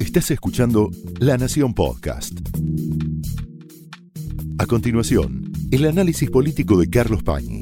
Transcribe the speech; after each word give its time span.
Estás 0.00 0.30
escuchando 0.32 0.90
La 1.20 1.36
Nación 1.36 1.72
Podcast. 1.74 2.32
A 4.58 4.66
continuación, 4.66 5.52
el 5.70 5.86
análisis 5.86 6.28
político 6.30 6.76
de 6.76 6.90
Carlos 6.90 7.22
Pañi 7.22 7.60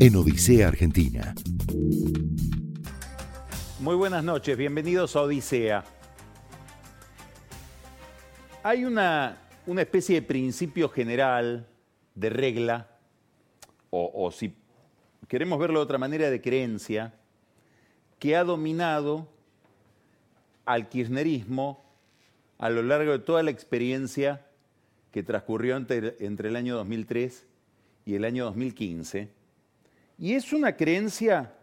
en 0.00 0.16
Odisea 0.16 0.68
Argentina. 0.68 1.34
Muy 3.78 3.94
buenas 3.94 4.24
noches, 4.24 4.56
bienvenidos 4.56 5.14
a 5.14 5.22
Odisea. 5.22 5.84
Hay 8.64 8.84
una, 8.84 9.38
una 9.66 9.82
especie 9.82 10.16
de 10.16 10.22
principio 10.22 10.88
general, 10.88 11.68
de 12.16 12.30
regla, 12.30 12.98
o, 13.90 14.10
o 14.12 14.32
si 14.32 14.54
queremos 15.28 15.58
verlo 15.58 15.78
de 15.78 15.84
otra 15.84 15.98
manera, 15.98 16.30
de 16.30 16.40
creencia, 16.40 17.14
que 18.18 18.34
ha 18.34 18.42
dominado 18.42 19.35
al 20.66 20.88
kirchnerismo 20.88 21.84
a 22.58 22.68
lo 22.70 22.82
largo 22.82 23.12
de 23.12 23.18
toda 23.20 23.42
la 23.42 23.50
experiencia 23.50 24.46
que 25.12 25.22
transcurrió 25.22 25.76
entre, 25.76 26.16
el 26.18 26.56
año 26.56 26.76
2003 26.76 27.46
y 28.04 28.14
el 28.14 28.24
año 28.24 28.44
2015. 28.44 29.30
Y 30.18 30.34
es 30.34 30.52
una 30.52 30.76
creencia 30.76 31.54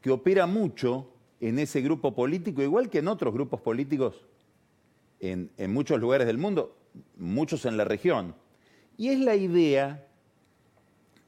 que 0.00 0.10
opera 0.10 0.46
mucho 0.46 1.10
en 1.40 1.58
ese 1.58 1.80
grupo 1.82 2.14
político, 2.14 2.62
igual 2.62 2.88
que 2.88 2.98
en 2.98 3.08
otros 3.08 3.34
grupos 3.34 3.60
políticos 3.60 4.24
en, 5.20 5.50
en 5.58 5.72
muchos 5.72 6.00
lugares 6.00 6.26
del 6.26 6.38
mundo, 6.38 6.76
muchos 7.18 7.66
en 7.66 7.76
la 7.76 7.84
región. 7.84 8.34
Y 8.96 9.08
es 9.08 9.18
la 9.18 9.34
idea 9.34 10.06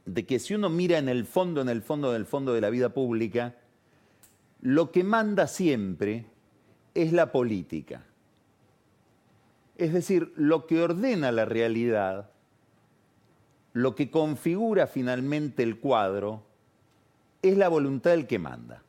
de 0.07 0.25
que 0.25 0.39
si 0.39 0.55
uno 0.55 0.71
mira 0.71 0.99
en 0.99 1.09
el 1.09 1.27
fondo, 1.27 1.61
en 1.61 1.69
el 1.69 1.83
fondo, 1.83 2.15
en 2.15 2.17
el 2.17 2.27
fondo 2.27 2.55
de 2.55 2.61
la 2.61 2.71
vida 2.71 2.95
pública, 2.95 3.57
lo 4.61 4.91
que 4.91 5.05
manda 5.05 5.47
siempre 5.47 6.27
es 6.99 7.13
la 7.13 7.31
política. 7.31 8.03
Es 9.77 9.93
decir, 9.93 10.33
lo 10.35 10.67
que 10.67 10.83
ordena 10.83 11.31
la 11.31 11.45
realidad, 11.45 12.31
lo 13.73 13.95
que 13.95 14.11
configura 14.11 14.89
finalmente 14.89 15.63
el 15.63 15.79
cuadro, 15.79 16.43
es 17.41 17.57
la 17.57 17.69
voluntad 17.69 18.11
del 18.11 18.27
que 18.27 18.41
manda. 18.41 18.83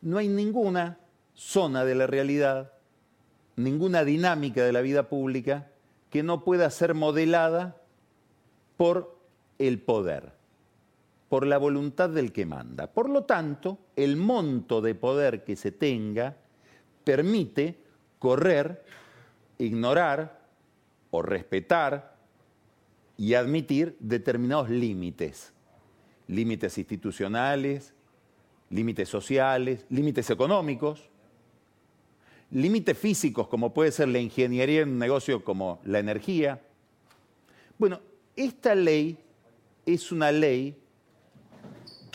No 0.00 0.16
hay 0.16 0.28
ninguna 0.28 0.98
zona 1.34 1.84
de 1.84 1.94
la 1.94 2.06
realidad, 2.06 2.72
ninguna 3.56 4.04
dinámica 4.04 4.64
de 4.64 4.72
la 4.72 4.80
vida 4.80 5.10
pública 5.10 5.70
que 6.08 6.22
no 6.22 6.44
pueda 6.44 6.70
ser 6.70 6.94
modelada 6.94 7.76
por 8.78 9.18
el 9.58 9.82
poder, 9.82 10.32
por 11.28 11.46
la 11.46 11.58
voluntad 11.58 12.08
del 12.08 12.32
que 12.32 12.46
manda. 12.46 12.86
Por 12.86 13.10
lo 13.10 13.24
tanto, 13.24 13.78
el 13.96 14.16
monto 14.16 14.80
de 14.80 14.94
poder 14.94 15.44
que 15.44 15.56
se 15.56 15.72
tenga 15.72 16.36
permite 17.04 17.76
correr, 18.18 18.84
ignorar 19.58 20.46
o 21.10 21.22
respetar 21.22 22.16
y 23.16 23.34
admitir 23.34 23.96
determinados 24.00 24.70
límites, 24.70 25.52
límites 26.28 26.78
institucionales, 26.78 27.94
límites 28.70 29.08
sociales, 29.08 29.84
límites 29.90 30.30
económicos, 30.30 31.10
límites 32.50 32.96
físicos 32.96 33.48
como 33.48 33.74
puede 33.74 33.92
ser 33.92 34.08
la 34.08 34.18
ingeniería 34.18 34.82
en 34.82 34.90
un 34.90 34.98
negocio 34.98 35.44
como 35.44 35.80
la 35.84 35.98
energía. 35.98 36.62
Bueno, 37.78 38.00
esta 38.36 38.74
ley 38.74 39.18
es 39.84 40.12
una 40.12 40.32
ley 40.32 40.76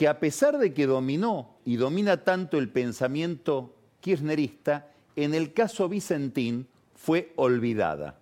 que 0.04 0.10
a 0.10 0.20
pesar 0.20 0.58
de 0.58 0.74
que 0.74 0.86
dominó 0.86 1.56
y 1.64 1.78
domina 1.78 2.26
tanto 2.26 2.58
el 2.58 2.68
pensamiento 2.68 3.74
kirchnerista, 4.02 4.92
en 5.16 5.34
el 5.34 5.54
caso 5.54 5.88
Vicentín 5.88 6.68
fue 6.94 7.32
olvidada. 7.38 8.20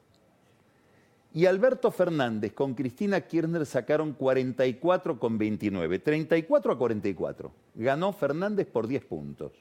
Y 1.33 1.47
Alberto 1.47 1.93
Fernández 1.93 2.53
con 2.53 2.75
Cristina 2.75 3.21
Kirchner 3.21 3.65
sacaron 3.65 4.19
44,29, 4.19 6.03
34 6.03 6.73
a 6.73 6.79
44. 6.79 7.53
Ganó 7.77 8.13
Fernández 8.13 8.67
por 8.67 8.89
10 8.89 9.05
puntos, 9.05 9.53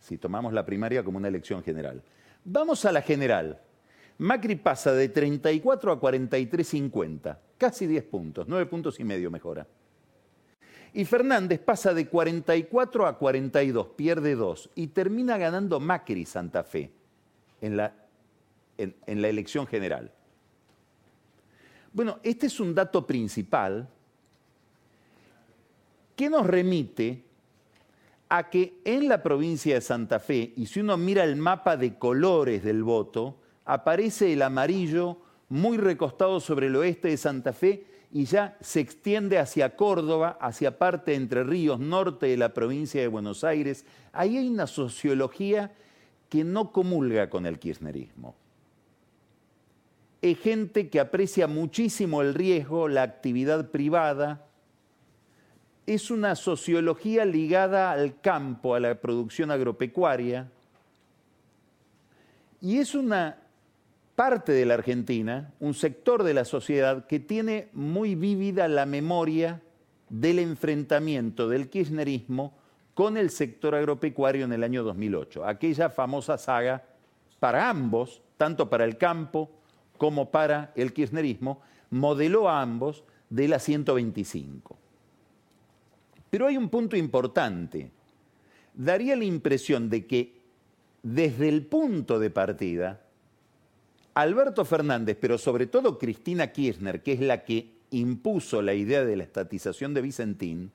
si 0.00 0.18
tomamos 0.18 0.52
la 0.52 0.66
primaria 0.66 1.04
como 1.04 1.18
una 1.18 1.28
elección 1.28 1.62
general. 1.62 2.02
Vamos 2.44 2.84
a 2.84 2.92
la 2.92 3.02
general. 3.02 3.60
Macri 4.18 4.56
pasa 4.56 4.92
de 4.92 5.08
34 5.08 5.92
a 5.92 6.00
43,50, 6.00 7.38
casi 7.56 7.86
10 7.86 8.04
puntos, 8.04 8.48
9 8.48 8.66
puntos 8.66 8.98
y 8.98 9.04
medio 9.04 9.30
mejora. 9.30 9.64
Y 10.94 11.04
Fernández 11.04 11.60
pasa 11.60 11.92
de 11.94 12.08
44 12.08 13.06
a 13.06 13.18
42, 13.18 13.88
pierde 13.88 14.34
2 14.34 14.70
y 14.74 14.88
termina 14.88 15.36
ganando 15.36 15.80
Macri 15.80 16.24
Santa 16.24 16.64
Fe 16.64 16.90
en 17.60 17.76
la, 17.76 17.94
en, 18.76 18.94
en 19.06 19.22
la 19.22 19.28
elección 19.28 19.66
general. 19.66 20.10
Bueno, 21.92 22.18
este 22.22 22.46
es 22.46 22.60
un 22.60 22.74
dato 22.74 23.06
principal 23.06 23.88
que 26.16 26.28
nos 26.28 26.46
remite 26.46 27.24
a 28.28 28.50
que 28.50 28.80
en 28.84 29.08
la 29.08 29.22
provincia 29.22 29.74
de 29.74 29.80
Santa 29.80 30.18
Fe, 30.18 30.52
y 30.56 30.66
si 30.66 30.80
uno 30.80 30.96
mira 30.96 31.24
el 31.24 31.36
mapa 31.36 31.76
de 31.76 31.96
colores 31.98 32.62
del 32.62 32.82
voto, 32.82 33.36
aparece 33.64 34.32
el 34.32 34.42
amarillo 34.42 35.18
muy 35.48 35.78
recostado 35.78 36.40
sobre 36.40 36.66
el 36.66 36.76
oeste 36.76 37.08
de 37.08 37.16
Santa 37.16 37.52
Fe 37.52 37.86
y 38.12 38.24
ya 38.24 38.56
se 38.60 38.80
extiende 38.80 39.38
hacia 39.38 39.76
Córdoba, 39.76 40.38
hacia 40.40 40.78
parte 40.78 41.14
Entre 41.14 41.44
Ríos, 41.44 41.78
norte 41.78 42.26
de 42.26 42.36
la 42.36 42.54
provincia 42.54 43.00
de 43.00 43.08
Buenos 43.08 43.44
Aires. 43.44 43.84
Ahí 44.12 44.38
hay 44.38 44.48
una 44.48 44.66
sociología 44.66 45.72
que 46.28 46.44
no 46.44 46.72
comulga 46.72 47.28
con 47.28 47.46
el 47.46 47.58
kirchnerismo 47.58 48.34
es 50.20 50.38
gente 50.38 50.88
que 50.88 51.00
aprecia 51.00 51.46
muchísimo 51.46 52.22
el 52.22 52.34
riesgo, 52.34 52.88
la 52.88 53.02
actividad 53.02 53.70
privada. 53.70 54.46
Es 55.86 56.10
una 56.10 56.34
sociología 56.34 57.24
ligada 57.24 57.92
al 57.92 58.20
campo, 58.20 58.74
a 58.74 58.80
la 58.80 58.96
producción 58.96 59.50
agropecuaria. 59.50 60.50
Y 62.60 62.78
es 62.78 62.94
una 62.94 63.38
parte 64.18 64.50
de 64.50 64.66
la 64.66 64.74
Argentina, 64.74 65.54
un 65.60 65.74
sector 65.74 66.24
de 66.24 66.34
la 66.34 66.44
sociedad 66.44 67.06
que 67.06 67.20
tiene 67.20 67.68
muy 67.72 68.16
vívida 68.16 68.66
la 68.66 68.84
memoria 68.84 69.62
del 70.08 70.40
enfrentamiento 70.40 71.48
del 71.48 71.70
kirchnerismo 71.70 72.52
con 72.94 73.16
el 73.16 73.30
sector 73.30 73.76
agropecuario 73.76 74.44
en 74.44 74.52
el 74.52 74.64
año 74.64 74.82
2008. 74.82 75.46
Aquella 75.46 75.88
famosa 75.88 76.36
saga 76.36 76.82
para 77.38 77.70
ambos, 77.70 78.20
tanto 78.36 78.68
para 78.68 78.84
el 78.84 78.98
campo 78.98 79.52
como 79.98 80.32
para 80.32 80.72
el 80.74 80.92
kirchnerismo, 80.92 81.62
modeló 81.90 82.48
a 82.48 82.60
ambos 82.60 83.04
de 83.30 83.46
la 83.46 83.60
125. 83.60 84.76
Pero 86.28 86.48
hay 86.48 86.56
un 86.56 86.70
punto 86.70 86.96
importante. 86.96 87.92
Daría 88.74 89.14
la 89.14 89.24
impresión 89.24 89.88
de 89.88 90.08
que 90.08 90.40
desde 91.04 91.48
el 91.48 91.66
punto 91.66 92.18
de 92.18 92.30
partida, 92.30 93.02
Alberto 94.18 94.64
Fernández, 94.64 95.16
pero 95.20 95.38
sobre 95.38 95.68
todo 95.68 95.96
Cristina 95.96 96.50
Kirchner, 96.50 97.04
que 97.04 97.12
es 97.12 97.20
la 97.20 97.44
que 97.44 97.78
impuso 97.90 98.62
la 98.62 98.74
idea 98.74 99.04
de 99.04 99.14
la 99.14 99.22
estatización 99.22 99.94
de 99.94 100.02
Vicentín 100.02 100.72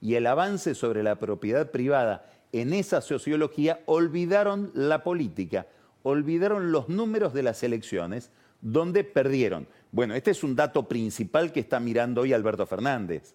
y 0.00 0.16
el 0.16 0.26
avance 0.26 0.74
sobre 0.74 1.04
la 1.04 1.14
propiedad 1.14 1.70
privada 1.70 2.28
en 2.50 2.72
esa 2.72 3.00
sociología, 3.00 3.78
olvidaron 3.86 4.72
la 4.74 5.04
política, 5.04 5.68
olvidaron 6.02 6.72
los 6.72 6.88
números 6.88 7.32
de 7.32 7.44
las 7.44 7.62
elecciones 7.62 8.32
donde 8.60 9.04
perdieron 9.04 9.68
Bueno, 9.92 10.16
este 10.16 10.32
es 10.32 10.42
un 10.42 10.56
dato 10.56 10.88
principal 10.88 11.52
que 11.52 11.60
está 11.60 11.78
mirando 11.78 12.22
hoy 12.22 12.32
Alberto 12.32 12.66
Fernández. 12.66 13.34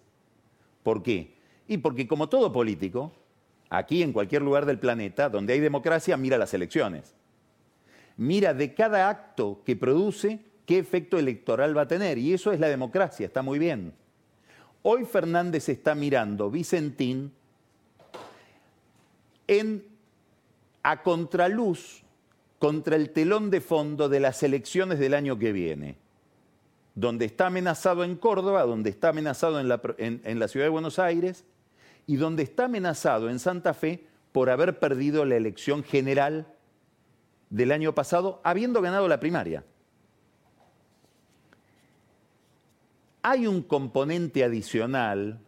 ¿Por 0.82 1.02
qué? 1.02 1.34
Y 1.66 1.78
porque 1.78 2.06
como 2.06 2.28
todo 2.28 2.52
político, 2.52 3.10
aquí 3.70 4.02
en 4.02 4.12
cualquier 4.12 4.42
lugar 4.42 4.66
del 4.66 4.78
planeta 4.78 5.30
donde 5.30 5.54
hay 5.54 5.60
democracia, 5.60 6.18
mira 6.18 6.36
las 6.36 6.52
elecciones. 6.52 7.14
Mira 8.16 8.54
de 8.54 8.74
cada 8.74 9.08
acto 9.08 9.62
que 9.64 9.76
produce 9.76 10.40
qué 10.64 10.78
efecto 10.78 11.18
electoral 11.18 11.76
va 11.76 11.82
a 11.82 11.88
tener. 11.88 12.18
Y 12.18 12.32
eso 12.32 12.52
es 12.52 12.60
la 12.60 12.68
democracia, 12.68 13.26
está 13.26 13.42
muy 13.42 13.58
bien. 13.58 13.92
Hoy 14.82 15.04
Fernández 15.04 15.68
está 15.68 15.94
mirando 15.94 16.50
Vicentín 16.50 17.32
en, 19.46 19.84
a 20.82 21.02
contraluz 21.02 22.02
contra 22.58 22.96
el 22.96 23.10
telón 23.10 23.50
de 23.50 23.60
fondo 23.60 24.08
de 24.08 24.20
las 24.20 24.42
elecciones 24.42 24.98
del 24.98 25.14
año 25.14 25.38
que 25.38 25.52
viene, 25.52 25.96
donde 26.94 27.26
está 27.26 27.48
amenazado 27.48 28.02
en 28.04 28.16
Córdoba, 28.16 28.62
donde 28.62 28.90
está 28.90 29.10
amenazado 29.10 29.60
en 29.60 30.38
la 30.38 30.48
ciudad 30.48 30.66
de 30.66 30.70
Buenos 30.70 30.98
Aires 30.98 31.44
y 32.06 32.16
donde 32.16 32.44
está 32.44 32.64
amenazado 32.64 33.28
en 33.28 33.38
Santa 33.38 33.74
Fe 33.74 34.06
por 34.32 34.48
haber 34.50 34.78
perdido 34.78 35.24
la 35.24 35.36
elección 35.36 35.82
general 35.82 36.46
del 37.50 37.72
año 37.72 37.94
pasado, 37.94 38.40
habiendo 38.44 38.82
ganado 38.82 39.08
la 39.08 39.20
primaria. 39.20 39.64
Hay 43.22 43.46
un 43.46 43.62
componente 43.62 44.44
adicional 44.44 45.40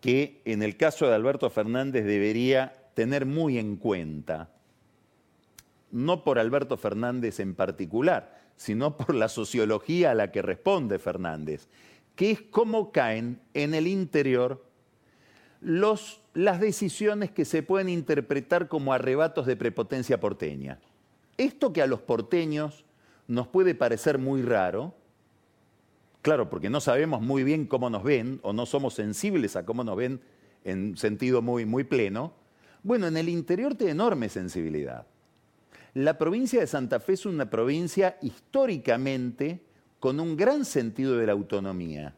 que 0.00 0.42
en 0.44 0.62
el 0.62 0.76
caso 0.76 1.06
de 1.06 1.14
Alberto 1.14 1.50
Fernández 1.50 2.04
debería 2.04 2.90
tener 2.94 3.26
muy 3.26 3.58
en 3.58 3.76
cuenta, 3.76 4.50
no 5.90 6.24
por 6.24 6.38
Alberto 6.38 6.76
Fernández 6.76 7.40
en 7.40 7.54
particular, 7.54 8.38
sino 8.56 8.96
por 8.96 9.14
la 9.14 9.28
sociología 9.28 10.10
a 10.10 10.14
la 10.14 10.30
que 10.30 10.42
responde 10.42 10.98
Fernández, 10.98 11.68
que 12.16 12.32
es 12.32 12.42
cómo 12.42 12.92
caen 12.92 13.40
en 13.54 13.74
el 13.74 13.86
interior 13.86 14.64
los, 15.60 16.20
las 16.38 16.60
decisiones 16.60 17.32
que 17.32 17.44
se 17.44 17.64
pueden 17.64 17.88
interpretar 17.88 18.68
como 18.68 18.92
arrebatos 18.92 19.44
de 19.44 19.56
prepotencia 19.56 20.20
porteña. 20.20 20.78
Esto 21.36 21.72
que 21.72 21.82
a 21.82 21.88
los 21.88 22.00
porteños 22.00 22.84
nos 23.26 23.48
puede 23.48 23.74
parecer 23.74 24.18
muy 24.18 24.42
raro, 24.42 24.94
claro, 26.22 26.48
porque 26.48 26.70
no 26.70 26.80
sabemos 26.80 27.22
muy 27.22 27.42
bien 27.42 27.66
cómo 27.66 27.90
nos 27.90 28.04
ven 28.04 28.38
o 28.44 28.52
no 28.52 28.66
somos 28.66 28.94
sensibles 28.94 29.56
a 29.56 29.66
cómo 29.66 29.82
nos 29.82 29.96
ven 29.96 30.20
en 30.62 30.96
sentido 30.96 31.42
muy, 31.42 31.66
muy 31.66 31.82
pleno, 31.82 32.34
bueno, 32.84 33.08
en 33.08 33.16
el 33.16 33.28
interior 33.28 33.74
tiene 33.74 33.90
enorme 33.90 34.28
sensibilidad. 34.28 35.08
La 35.94 36.18
provincia 36.18 36.60
de 36.60 36.68
Santa 36.68 37.00
Fe 37.00 37.14
es 37.14 37.26
una 37.26 37.50
provincia 37.50 38.16
históricamente 38.22 39.60
con 39.98 40.20
un 40.20 40.36
gran 40.36 40.64
sentido 40.64 41.16
de 41.16 41.26
la 41.26 41.32
autonomía 41.32 42.14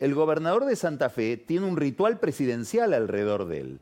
el 0.00 0.14
gobernador 0.14 0.64
de 0.64 0.76
Santa 0.76 1.10
Fe 1.10 1.36
tiene 1.36 1.66
un 1.66 1.76
ritual 1.76 2.18
presidencial 2.18 2.94
alrededor 2.94 3.46
de 3.46 3.60
él. 3.60 3.80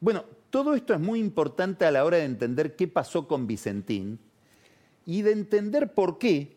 Bueno, 0.00 0.24
todo 0.50 0.74
esto 0.74 0.94
es 0.94 1.00
muy 1.00 1.18
importante 1.18 1.84
a 1.84 1.90
la 1.90 2.04
hora 2.04 2.18
de 2.18 2.24
entender 2.24 2.76
qué 2.76 2.86
pasó 2.86 3.26
con 3.26 3.48
Vicentín 3.48 4.20
y 5.04 5.22
de 5.22 5.32
entender 5.32 5.92
por 5.92 6.18
qué 6.18 6.56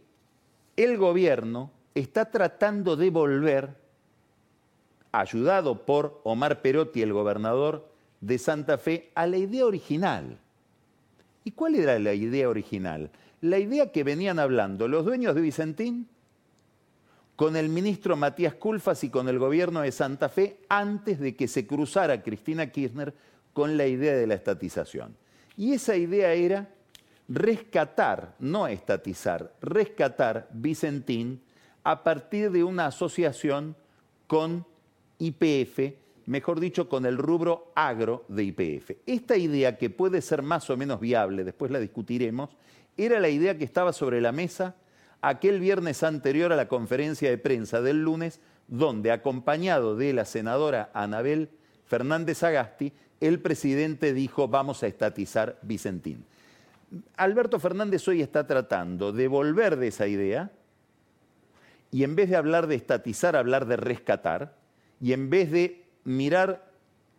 el 0.77 0.97
gobierno 0.97 1.71
está 1.95 2.30
tratando 2.30 2.95
de 2.95 3.09
volver, 3.09 3.75
ayudado 5.12 5.86
por 5.86 6.21
Omar 6.24 6.62
Perotti, 6.62 7.01
el 7.01 7.12
gobernador 7.12 7.89
de 8.21 8.38
Santa 8.38 8.77
Fe, 8.77 9.12
a 9.15 9.25
la 9.25 9.38
idea 9.38 9.65
original. 9.65 10.38
¿Y 11.44 11.51
cuál 11.51 11.74
era 11.75 11.97
la 11.97 12.13
idea 12.13 12.47
original? 12.50 13.09
La 13.41 13.57
idea 13.57 13.91
que 13.91 14.03
venían 14.03 14.38
hablando 14.38 14.88
los 14.88 15.06
dueños 15.06 15.33
de 15.33 15.41
Vicentín 15.41 16.07
con 17.39 17.56
el 17.56 17.69
ministro 17.69 18.18
Matías 18.18 18.56
Culfas 18.56 19.01
y 19.06 19.09
con 19.09 19.30
el 19.30 19.39
gobierno 19.39 19.80
de 19.80 19.94
Santa 19.94 20.27
Fe 20.27 20.57
antes 20.68 21.21
de 21.21 21.38
que 21.38 21.47
se 21.47 21.65
cruzara 21.65 22.21
Cristina 22.21 22.69
Kirchner 22.69 23.13
con 23.53 23.77
la 23.77 23.88
idea 23.88 24.13
de 24.13 24.27
la 24.27 24.33
estatización. 24.33 25.15
Y 25.56 25.71
esa 25.71 25.95
idea 25.95 26.33
era 26.33 26.68
rescatar, 27.30 28.36
no 28.39 28.68
estatizar, 28.68 29.53
rescatar 29.62 30.50
Vicentín 30.51 31.41
a 31.86 32.03
partir 32.03 32.51
de 32.51 32.65
una 32.65 32.88
asociación 32.88 33.74
con 34.27 34.65
IPF, 35.19 35.94
mejor 36.25 36.59
dicho, 36.59 36.89
con 36.89 37.06
el 37.06 37.18
rubro 37.18 37.71
agro 37.74 38.25
de 38.27 38.44
IPF. 38.44 38.91
Esta 39.06 39.38
idea, 39.38 39.77
que 39.77 39.89
puede 39.89 40.21
ser 40.21 40.41
más 40.41 40.69
o 40.69 40.75
menos 40.75 41.00
viable, 41.00 41.45
después 41.45 41.71
la 41.71 41.80
discutiremos, 41.80 42.50
era 42.97 43.18
la 43.21 43.30
idea 43.30 43.57
que 43.57 43.63
estaba 43.63 43.94
sobre 43.94 44.19
la 44.19 44.33
mesa 44.33 44.75
aquel 45.21 45.60
viernes 45.60 46.04
anterior 46.04 46.54
a 46.54 46.56
la 46.56 46.68
conferencia 46.68 47.30
de 47.30 47.38
prensa 47.38 47.81
del 47.81 48.04
lunes, 48.04 48.39
donde, 48.68 49.12
acompañado 49.12 49.95
de 49.95 50.13
la 50.13 50.25
senadora 50.25 50.92
Anabel 50.94 51.50
Fernández 51.86 52.44
Agasti, 52.44 52.94
el 53.19 53.39
presidente 53.39 54.13
dijo 54.13 54.48
vamos 54.48 54.83
a 54.83 54.88
estatizar 54.88 55.57
Vicentín. 55.62 56.24
Alberto 57.18 57.60
Fernández 57.60 58.07
hoy 58.07 58.21
está 58.21 58.48
tratando 58.48 59.12
de 59.12 59.27
volver 59.27 59.75
de 59.75 59.88
esa 59.88 60.07
idea 60.07 60.51
y 61.92 62.04
en 62.04 62.15
vez 62.15 62.30
de 62.30 62.36
hablar 62.36 62.68
de 62.68 62.75
estatizar, 62.75 63.36
hablar 63.36 63.65
de 63.65 63.77
rescatar, 63.77 64.56
y 65.01 65.13
en 65.13 65.30
vez 65.30 65.51
de 65.51 65.86
mirar 66.04 66.72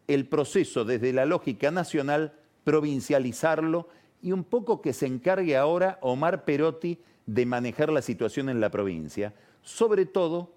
el 0.07 0.27
proceso 0.27 0.85
desde 0.85 1.13
la 1.13 1.25
lógica 1.25 1.71
nacional, 1.71 2.35
provincializarlo 2.65 3.89
y 4.23 4.33
un 4.33 4.45
poco 4.45 4.83
que 4.83 4.93
se 4.93 5.07
encargue 5.07 5.57
ahora 5.57 5.99
Omar 6.03 6.45
Perotti 6.45 7.01
de 7.31 7.47
manejar 7.47 7.93
la 7.93 8.03
situación 8.03 8.49
en 8.49 8.61
la 8.61 8.71
provincia, 8.71 9.33
sobre 9.63 10.05
todo 10.05 10.53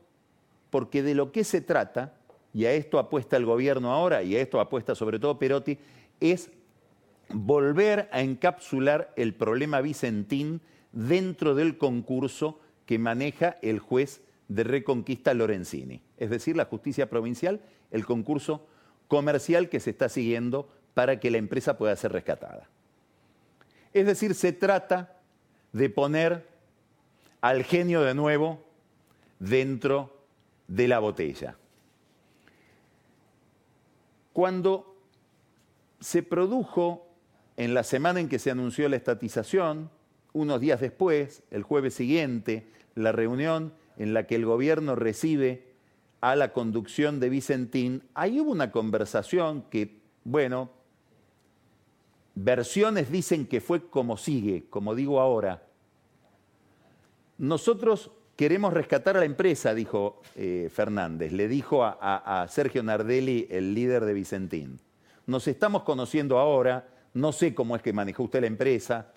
porque 0.72 1.04
de 1.04 1.14
lo 1.14 1.32
que 1.32 1.44
se 1.44 1.62
trata, 1.62 2.16
y 2.52 2.66
a 2.66 2.74
esto 2.74 2.98
apuesta 2.98 3.38
el 3.38 3.46
gobierno 3.46 3.92
ahora, 3.94 4.24
y 4.24 4.36
a 4.36 4.42
esto 4.42 4.60
apuesta 4.60 4.96
sobre 4.96 5.20
todo 5.20 5.38
Perotti, 5.38 5.78
es 6.20 6.50
volver 7.30 8.10
a 8.12 8.22
encapsular 8.22 9.14
el 9.18 9.36
problema 9.36 9.82
Vicentín 9.82 10.62
dentro 10.92 11.54
del 11.54 11.78
concurso 11.78 12.60
que 12.88 12.98
maneja 12.98 13.58
el 13.62 13.78
juez 13.78 14.22
de 14.48 14.64
Reconquista 14.64 15.36
Lorenzini, 15.36 16.02
es 16.18 16.32
decir, 16.32 16.58
la 16.58 16.66
justicia 16.66 17.08
provincial, 17.08 17.62
el 17.92 18.04
concurso 18.04 18.66
comercial 19.08 19.70
que 19.70 19.80
se 19.80 19.92
está 19.92 20.10
siguiendo 20.10 20.68
para 20.96 21.20
que 21.20 21.30
la 21.30 21.38
empresa 21.38 21.78
pueda 21.78 21.96
ser 21.96 22.14
rescatada. 22.14 22.68
Es 23.94 24.08
decir, 24.08 24.34
se 24.34 24.54
trata 24.54 25.20
de 25.72 25.92
poner 25.92 26.53
al 27.44 27.66
genio 27.66 28.02
de 28.04 28.14
nuevo 28.14 28.64
dentro 29.38 30.16
de 30.70 30.88
la 30.88 31.00
botella. 31.00 31.58
Cuando 34.32 34.96
se 36.00 36.24
produjo 36.24 37.06
en 37.58 37.74
la 37.74 37.84
semana 37.84 38.22
en 38.22 38.30
que 38.30 38.40
se 38.40 38.50
anunció 38.50 38.88
la 38.88 38.96
estatización, 38.96 39.90
unos 40.32 40.62
días 40.62 40.80
después, 40.80 41.44
el 41.52 41.64
jueves 41.64 41.96
siguiente, 41.96 42.72
la 42.96 43.12
reunión 43.12 43.74
en 43.98 44.14
la 44.14 44.26
que 44.26 44.36
el 44.36 44.46
gobierno 44.46 44.96
recibe 44.96 45.68
a 46.22 46.38
la 46.38 46.54
conducción 46.54 47.20
de 47.20 47.28
Vicentín, 47.28 48.04
ahí 48.14 48.40
hubo 48.40 48.54
una 48.54 48.72
conversación 48.72 49.64
que, 49.70 50.00
bueno, 50.24 50.72
versiones 52.36 53.12
dicen 53.12 53.48
que 53.48 53.60
fue 53.60 53.90
como 53.90 54.16
sigue, 54.16 54.64
como 54.70 54.96
digo 54.96 55.20
ahora. 55.20 55.73
Nosotros 57.44 58.10
queremos 58.38 58.72
rescatar 58.72 59.18
a 59.18 59.20
la 59.20 59.26
empresa, 59.26 59.74
dijo 59.74 60.22
eh, 60.38 60.70
Fernández, 60.74 61.34
le 61.34 61.50
dijo 61.50 61.84
a, 61.84 62.48
Sergio 62.50 62.82
Nardelli, 62.84 63.50
el 63.52 63.74
líder 63.74 64.06
de 64.06 64.14
Vicentín. 64.14 64.80
Nos 65.28 65.50
estamos 65.50 65.84
conociendo 65.84 66.40
ahora, 66.40 66.88
no 67.14 67.34
sé 67.34 67.54
cómo 67.54 67.76
es 67.76 67.82
que 67.82 67.92
manejó 67.92 68.24
usted 68.24 68.40
la 68.40 68.48
empresa, 68.48 69.12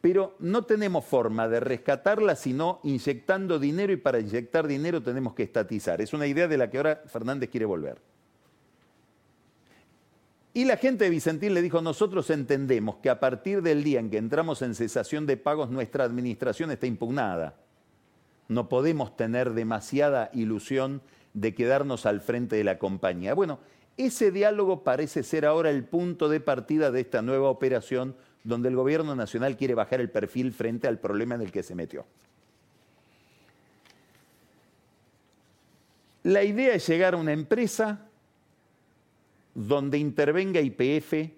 pero 0.00 0.36
no 0.38 0.62
tenemos 0.62 1.06
forma 1.06 1.48
de 1.48 1.58
rescatarla 1.58 2.36
sino 2.36 2.78
inyectando 2.84 3.58
dinero 3.58 3.92
y 3.92 3.96
para 3.96 4.20
inyectar 4.20 4.68
dinero 4.68 5.02
tenemos 5.02 5.34
que 5.34 5.42
estatizar. 5.42 6.00
Es 6.00 6.12
una 6.12 6.28
idea 6.28 6.46
de 6.46 6.58
la 6.58 6.70
que 6.70 6.76
ahora 6.76 7.02
Fernández 7.06 7.50
quiere 7.50 7.66
volver. 7.66 8.00
Y 10.56 10.64
la 10.64 10.78
gente 10.78 11.04
de 11.04 11.10
Vicentín 11.10 11.52
le 11.52 11.60
dijo, 11.60 11.82
nosotros 11.82 12.30
entendemos 12.30 12.96
que 13.02 13.10
a 13.10 13.20
partir 13.20 13.60
del 13.60 13.84
día 13.84 14.00
en 14.00 14.08
que 14.08 14.16
entramos 14.16 14.62
en 14.62 14.74
cesación 14.74 15.26
de 15.26 15.36
pagos, 15.36 15.68
nuestra 15.68 16.04
administración 16.04 16.70
está 16.70 16.86
impugnada. 16.86 17.56
No 18.48 18.66
podemos 18.70 19.18
tener 19.18 19.52
demasiada 19.52 20.30
ilusión 20.32 21.02
de 21.34 21.54
quedarnos 21.54 22.06
al 22.06 22.22
frente 22.22 22.56
de 22.56 22.64
la 22.64 22.78
compañía. 22.78 23.34
Bueno, 23.34 23.58
ese 23.98 24.30
diálogo 24.30 24.82
parece 24.82 25.24
ser 25.24 25.44
ahora 25.44 25.68
el 25.68 25.84
punto 25.84 26.30
de 26.30 26.40
partida 26.40 26.90
de 26.90 27.02
esta 27.02 27.20
nueva 27.20 27.50
operación 27.50 28.16
donde 28.42 28.70
el 28.70 28.76
gobierno 28.76 29.14
nacional 29.14 29.58
quiere 29.58 29.74
bajar 29.74 30.00
el 30.00 30.08
perfil 30.08 30.54
frente 30.54 30.88
al 30.88 30.98
problema 30.98 31.34
en 31.34 31.42
el 31.42 31.52
que 31.52 31.62
se 31.62 31.74
metió. 31.74 32.06
La 36.22 36.44
idea 36.44 36.74
es 36.74 36.88
llegar 36.88 37.12
a 37.12 37.18
una 37.18 37.34
empresa 37.34 38.06
donde 39.56 39.98
intervenga 39.98 40.60
IPF 40.60 41.32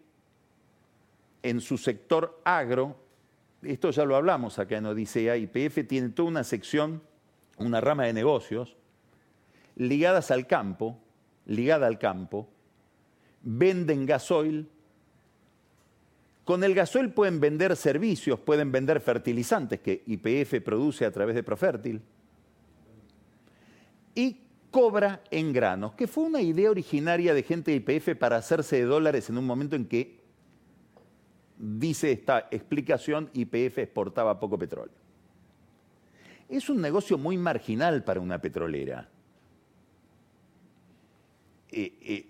en 1.42 1.60
su 1.60 1.78
sector 1.78 2.40
agro 2.44 3.08
esto 3.62 3.90
ya 3.90 4.04
lo 4.04 4.14
hablamos 4.14 4.58
acá 4.58 4.76
en 4.76 4.86
Odisea, 4.86 5.36
IPF 5.36 5.86
tiene 5.88 6.10
toda 6.10 6.28
una 6.28 6.44
sección, 6.44 7.02
una 7.56 7.80
rama 7.80 8.04
de 8.04 8.12
negocios, 8.12 8.76
ligadas 9.74 10.30
al 10.30 10.46
campo, 10.46 10.98
ligada 11.46 11.86
al 11.86 11.98
campo, 11.98 12.48
venden 13.42 14.06
gasoil. 14.06 14.68
Con 16.44 16.62
el 16.62 16.74
gasoil 16.74 17.12
pueden 17.12 17.40
vender 17.40 17.76
servicios, 17.76 18.38
pueden 18.38 18.70
vender 18.70 19.00
fertilizantes 19.00 19.80
que 19.80 20.04
IPF 20.06 20.62
produce 20.62 21.04
a 21.04 21.10
través 21.10 21.34
de 21.34 21.42
Profértil. 21.42 22.00
Y 24.14 24.40
cobra 24.70 25.22
en 25.30 25.52
granos, 25.52 25.94
que 25.94 26.06
fue 26.06 26.24
una 26.24 26.40
idea 26.40 26.70
originaria 26.70 27.34
de 27.34 27.42
gente 27.42 27.70
de 27.70 27.76
IPF 27.78 28.16
para 28.18 28.36
hacerse 28.36 28.76
de 28.76 28.84
dólares 28.84 29.30
en 29.30 29.38
un 29.38 29.46
momento 29.46 29.76
en 29.76 29.86
que, 29.86 30.20
dice 31.56 32.12
esta 32.12 32.48
explicación, 32.50 33.30
IPF 33.32 33.78
exportaba 33.78 34.38
poco 34.38 34.58
petróleo. 34.58 34.94
Es 36.48 36.70
un 36.70 36.80
negocio 36.80 37.18
muy 37.18 37.36
marginal 37.36 38.04
para 38.04 38.20
una 38.20 38.40
petrolera. 38.40 39.08
Eh, 41.70 41.92
eh, 42.00 42.26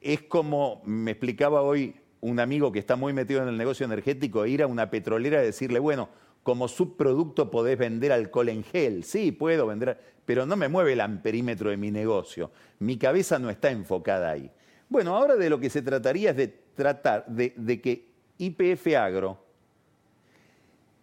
es 0.00 0.22
como 0.22 0.82
me 0.84 1.12
explicaba 1.12 1.62
hoy 1.62 1.96
un 2.20 2.40
amigo 2.40 2.72
que 2.72 2.78
está 2.78 2.96
muy 2.96 3.12
metido 3.12 3.42
en 3.42 3.48
el 3.48 3.56
negocio 3.56 3.86
energético, 3.86 4.46
ir 4.46 4.62
a 4.62 4.66
una 4.66 4.90
petrolera 4.90 5.42
y 5.42 5.46
decirle, 5.46 5.78
bueno, 5.78 6.08
como 6.46 6.68
subproducto 6.68 7.50
podés 7.50 7.76
vender 7.76 8.12
alcohol 8.12 8.48
en 8.50 8.62
gel. 8.62 9.02
Sí, 9.02 9.32
puedo 9.32 9.66
vender, 9.66 9.98
pero 10.24 10.46
no 10.46 10.54
me 10.54 10.68
mueve 10.68 10.92
el 10.92 11.00
amperímetro 11.00 11.70
de 11.70 11.76
mi 11.76 11.90
negocio. 11.90 12.52
Mi 12.78 12.96
cabeza 12.96 13.40
no 13.40 13.50
está 13.50 13.72
enfocada 13.72 14.30
ahí. 14.30 14.48
Bueno, 14.88 15.16
ahora 15.16 15.34
de 15.34 15.50
lo 15.50 15.58
que 15.58 15.68
se 15.68 15.82
trataría 15.82 16.30
es 16.30 16.36
de 16.36 16.46
tratar 16.46 17.26
de, 17.26 17.52
de 17.56 17.80
que 17.80 18.12
IPF 18.38 18.94
Agro 18.96 19.44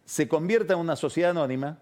se 0.05 0.29
convierta 0.29 0.75
en 0.75 0.79
una 0.79 0.95
sociedad 0.95 1.31
anónima 1.31 1.77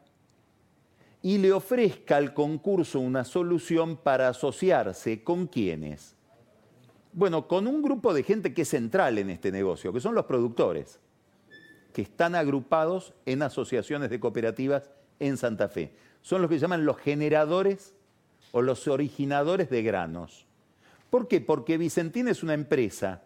y 1.22 1.38
le 1.38 1.53
ofrezca 1.53 2.18
al 2.18 2.34
concurso 2.34 3.00
una 3.00 3.24
solución 3.24 3.96
para 3.96 4.30
asociarse 4.30 5.24
con 5.24 5.46
quienes. 5.46 6.15
Bueno, 7.13 7.48
con 7.48 7.68
un 7.68 7.84
grupo 7.84 8.12
de 8.12 8.24
gente 8.24 8.56
que 8.56 8.63
es 8.63 8.70
central 8.70 9.20
en 9.20 9.30
este 9.30 9.51
negocio, 9.51 9.94
que 9.94 10.00
son 10.00 10.15
los 10.15 10.25
productores, 10.25 11.00
que 11.92 12.02
están 12.02 12.36
agrupados 12.36 13.14
en 13.26 13.42
asociaciones 13.42 14.10
de 14.10 14.20
cooperativas 14.20 14.90
en 15.20 15.38
Santa 15.38 15.68
Fe. 15.68 15.94
Son 16.22 16.42
los 16.42 16.50
que 16.50 16.60
llaman 16.60 16.86
los 16.86 16.98
generadores 16.98 17.94
o 18.52 18.62
los 18.62 18.88
originadores 18.88 19.70
de 19.70 19.84
granos. 19.84 20.46
¿Por 21.10 21.28
qué? 21.28 21.42
Porque 21.42 21.78
Vicentín 21.78 22.28
es 22.28 22.44
una 22.44 22.54
empresa 22.54 23.24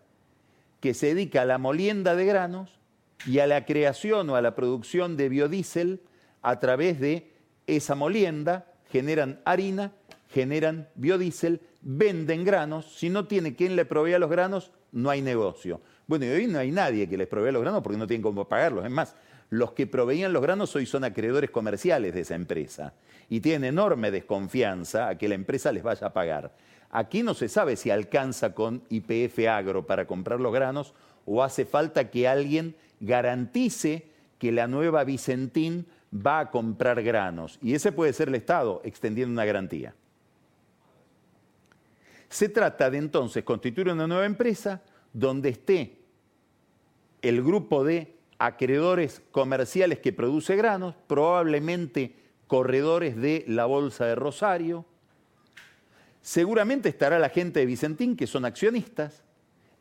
que 0.80 0.94
se 0.94 1.08
dedica 1.08 1.44
a 1.44 1.46
la 1.46 1.58
molienda 1.58 2.16
de 2.16 2.26
granos 2.26 2.80
y 3.26 3.40
a 3.40 3.48
la 3.48 3.66
creación 3.66 4.30
o 4.30 4.36
a 4.36 4.42
la 4.42 4.56
producción 4.56 5.18
de 5.18 5.30
biodiesel 5.30 6.02
a 6.42 6.60
través 6.60 7.00
de 7.00 7.32
esa 7.68 7.96
molienda, 7.96 8.72
generan 8.92 9.42
harina, 9.46 9.94
generan 10.30 10.90
biodiesel, 10.96 11.62
venden 11.82 12.44
granos. 12.44 12.96
Si 12.98 13.10
no 13.10 13.26
tiene 13.26 13.56
quien 13.56 13.76
le 13.76 13.86
provea 13.86 14.20
los 14.20 14.30
granos, 14.30 14.72
no 14.96 15.10
hay 15.10 15.22
negocio. 15.22 15.82
Bueno, 16.08 16.26
y 16.26 16.30
hoy 16.30 16.48
no 16.48 16.58
hay 16.58 16.72
nadie 16.72 17.08
que 17.08 17.18
les 17.18 17.28
provea 17.28 17.52
los 17.52 17.62
granos 17.62 17.84
porque 17.84 18.00
no 18.00 18.08
tienen 18.08 18.24
cómo 18.24 18.48
pagarlos. 18.48 18.86
Es 18.86 18.92
más, 18.92 19.16
los 19.50 19.74
que 19.74 19.86
proveían 19.86 20.34
los 20.34 20.42
granos 20.42 20.76
hoy 20.76 20.86
son 20.86 21.04
acreedores 21.04 21.50
comerciales 21.50 22.14
de 22.14 22.22
esa 22.22 22.36
empresa 22.36 22.94
y 23.30 23.42
tienen 23.42 23.66
enorme 23.66 24.10
desconfianza 24.10 25.10
a 25.10 25.18
que 25.18 25.28
la 25.28 25.36
empresa 25.36 25.72
les 25.72 25.84
vaya 25.84 26.08
a 26.08 26.14
pagar. 26.14 26.56
Aquí 26.90 27.24
no 27.24 27.34
se 27.34 27.50
sabe 27.50 27.76
si 27.76 27.92
alcanza 27.92 28.54
con 28.54 28.84
IPF 28.90 29.48
Agro 29.50 29.86
para 29.86 30.08
comprar 30.08 30.40
los 30.40 30.54
granos 30.54 30.94
o 31.26 31.44
hace 31.44 31.66
falta 31.66 32.10
que 32.10 32.28
alguien 32.28 32.76
garantice 33.02 34.08
que 34.40 34.54
la 34.54 34.68
nueva 34.68 35.04
Vicentín 35.04 35.88
va 36.16 36.40
a 36.40 36.52
comprar 36.52 37.04
granos. 37.04 37.60
Y 37.62 37.74
ese 37.74 37.92
puede 37.92 38.14
ser 38.14 38.30
el 38.30 38.36
Estado 38.36 38.82
extendiendo 38.86 39.34
una 39.34 39.44
garantía. 39.44 39.94
Se 42.36 42.50
trata 42.50 42.90
de 42.90 42.98
entonces 42.98 43.46
constituir 43.46 43.88
una 43.88 44.08
nueva 44.08 44.26
empresa 44.26 44.82
donde 45.14 45.48
esté 45.48 46.00
el 47.22 47.42
grupo 47.42 47.86
de 47.86 48.18
acreedores 48.38 49.22
comerciales 49.32 50.00
que 50.00 50.12
produce 50.12 50.58
granos, 50.58 50.96
probablemente 51.08 52.14
corredores 52.48 53.16
de 53.16 53.46
la 53.48 53.66
Bolsa 53.68 54.08
de 54.08 54.16
Rosario. 54.16 54.84
Seguramente 56.22 56.90
estará 56.90 57.20
la 57.20 57.30
gente 57.30 57.62
de 57.62 57.68
Vicentín, 57.68 58.18
que 58.18 58.28
son 58.28 58.44
accionistas, 58.44 59.24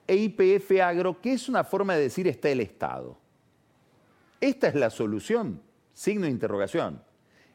e 0.07 0.15
IPF 0.15 0.81
Agro, 0.81 1.21
que 1.21 1.33
es 1.33 1.49
una 1.49 1.65
forma 1.65 1.97
de 1.97 2.03
decir 2.03 2.29
está 2.29 2.51
el 2.51 2.61
Estado. 2.61 3.19
Esta 4.41 4.69
es 4.69 4.77
la 4.77 4.91
solución. 4.91 5.61
Signo 5.93 6.27
de 6.27 6.31
interrogación. 6.31 7.03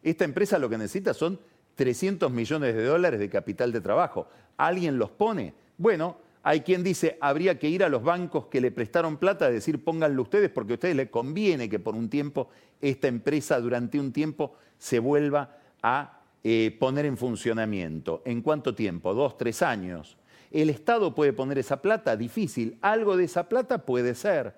Esta 0.04 0.26
empresa 0.26 0.60
lo 0.60 0.70
que 0.70 0.78
necesita 0.78 1.14
son 1.14 1.40
300 1.80 2.30
millones 2.30 2.76
de 2.76 2.84
dólares 2.84 3.22
de 3.22 3.30
capital 3.30 3.72
de 3.72 3.80
trabajo. 3.80 4.28
¿Alguien 4.58 4.98
los 4.98 5.12
pone? 5.12 5.54
Bueno, 5.78 6.18
hay 6.44 6.60
quien 6.60 6.84
dice, 6.84 7.18
habría 7.22 7.58
que 7.58 7.70
ir 7.70 7.86
a 7.86 7.90
los 7.90 8.04
bancos 8.04 8.48
que 8.48 8.60
le 8.60 8.70
prestaron 8.70 9.16
plata 9.16 9.46
a 9.46 9.50
decir, 9.50 9.82
pónganlo 9.82 10.24
ustedes, 10.24 10.50
porque 10.50 10.74
a 10.74 10.76
ustedes 10.76 10.98
les 10.98 11.10
conviene 11.10 11.70
que 11.70 11.80
por 11.80 11.96
un 11.96 12.10
tiempo 12.10 12.50
esta 12.82 13.08
empresa 13.08 13.62
durante 13.62 13.98
un 13.98 14.12
tiempo 14.12 14.56
se 14.78 15.00
vuelva 15.00 15.56
a 15.82 16.20
eh, 16.44 16.76
poner 16.78 17.06
en 17.06 17.16
funcionamiento. 17.16 18.24
¿En 18.26 18.42
cuánto 18.42 18.76
tiempo? 18.76 19.14
¿Dos, 19.14 19.38
tres 19.38 19.62
años? 19.62 20.18
¿El 20.52 20.70
Estado 20.70 21.16
puede 21.16 21.32
poner 21.32 21.60
esa 21.60 21.82
plata? 21.82 22.18
Difícil. 22.18 22.78
Algo 22.82 23.16
de 23.16 23.24
esa 23.24 23.48
plata 23.48 23.86
puede 23.86 24.16
ser. 24.16 24.54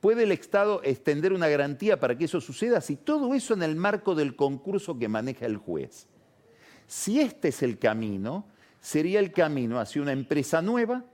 ¿Puede 0.00 0.22
el 0.22 0.32
Estado 0.32 0.80
extender 0.82 1.34
una 1.34 1.48
garantía 1.48 2.00
para 2.00 2.16
que 2.16 2.24
eso 2.24 2.40
suceda? 2.40 2.80
Si 2.80 2.96
todo 2.96 3.34
eso 3.34 3.52
en 3.52 3.62
el 3.62 3.76
marco 3.76 4.14
del 4.14 4.34
concurso 4.34 4.98
que 4.98 5.08
maneja 5.08 5.44
el 5.44 5.58
juez. 5.58 6.08
Si 6.88 7.20
este 7.20 7.48
es 7.48 7.62
el 7.62 7.78
camino, 7.78 8.46
sería 8.80 9.20
el 9.20 9.30
camino 9.30 9.78
hacia 9.78 10.02
una 10.02 10.10
empresa 10.12 10.60
nueva 10.60 11.04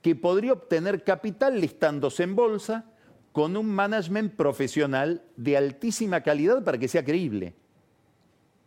que 0.00 0.14
podría 0.14 0.52
obtener 0.52 1.02
capital 1.02 1.60
listándose 1.60 2.22
en 2.22 2.36
bolsa 2.36 2.84
con 3.32 3.56
un 3.56 3.66
management 3.66 4.36
profesional 4.36 5.22
de 5.36 5.56
altísima 5.56 6.20
calidad 6.20 6.62
para 6.62 6.78
que 6.78 6.86
sea 6.86 7.04
creíble. 7.04 7.54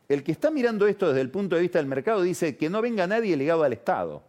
El 0.09 0.23
que 0.23 0.33
está 0.33 0.51
mirando 0.51 0.87
esto 0.87 1.07
desde 1.07 1.21
el 1.21 1.29
punto 1.29 1.55
de 1.55 1.61
vista 1.61 1.79
del 1.79 1.87
mercado 1.87 2.23
dice 2.23 2.57
que 2.57 2.69
no 2.69 2.81
venga 2.81 3.07
nadie 3.07 3.37
ligado 3.37 3.63
al 3.63 3.71
Estado. 3.71 4.23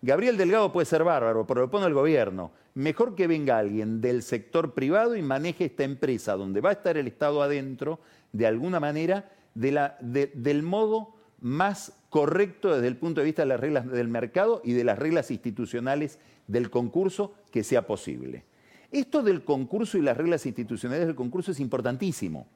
Gabriel 0.00 0.36
Delgado 0.36 0.72
puede 0.72 0.84
ser 0.84 1.02
bárbaro, 1.02 1.46
pero 1.46 1.62
lo 1.62 1.70
pone 1.70 1.86
el 1.86 1.94
gobierno 1.94 2.52
mejor 2.74 3.14
que 3.14 3.26
venga 3.26 3.58
alguien 3.58 4.00
del 4.00 4.22
sector 4.22 4.72
privado 4.72 5.16
y 5.16 5.22
maneje 5.22 5.66
esta 5.66 5.84
empresa 5.84 6.36
donde 6.36 6.60
va 6.60 6.70
a 6.70 6.74
estar 6.74 6.96
el 6.96 7.06
Estado 7.06 7.42
adentro, 7.42 8.00
de 8.32 8.46
alguna 8.46 8.80
manera, 8.80 9.30
del 9.54 10.62
modo 10.62 11.14
más 11.40 11.92
correcto 12.08 12.74
desde 12.74 12.88
el 12.88 12.96
punto 12.96 13.20
de 13.20 13.24
vista 13.24 13.42
de 13.42 13.48
las 13.48 13.60
reglas 13.60 13.90
del 13.90 14.08
mercado 14.08 14.60
y 14.64 14.72
de 14.72 14.84
las 14.84 14.98
reglas 14.98 15.30
institucionales 15.30 16.18
del 16.46 16.70
concurso 16.70 17.34
que 17.50 17.64
sea 17.64 17.86
posible. 17.86 18.44
Esto 18.90 19.22
del 19.22 19.42
concurso 19.42 19.96
y 19.96 20.02
las 20.02 20.16
reglas 20.16 20.44
institucionales 20.44 21.06
del 21.06 21.16
concurso 21.16 21.52
es 21.52 21.60
importantísimo. 21.60 22.46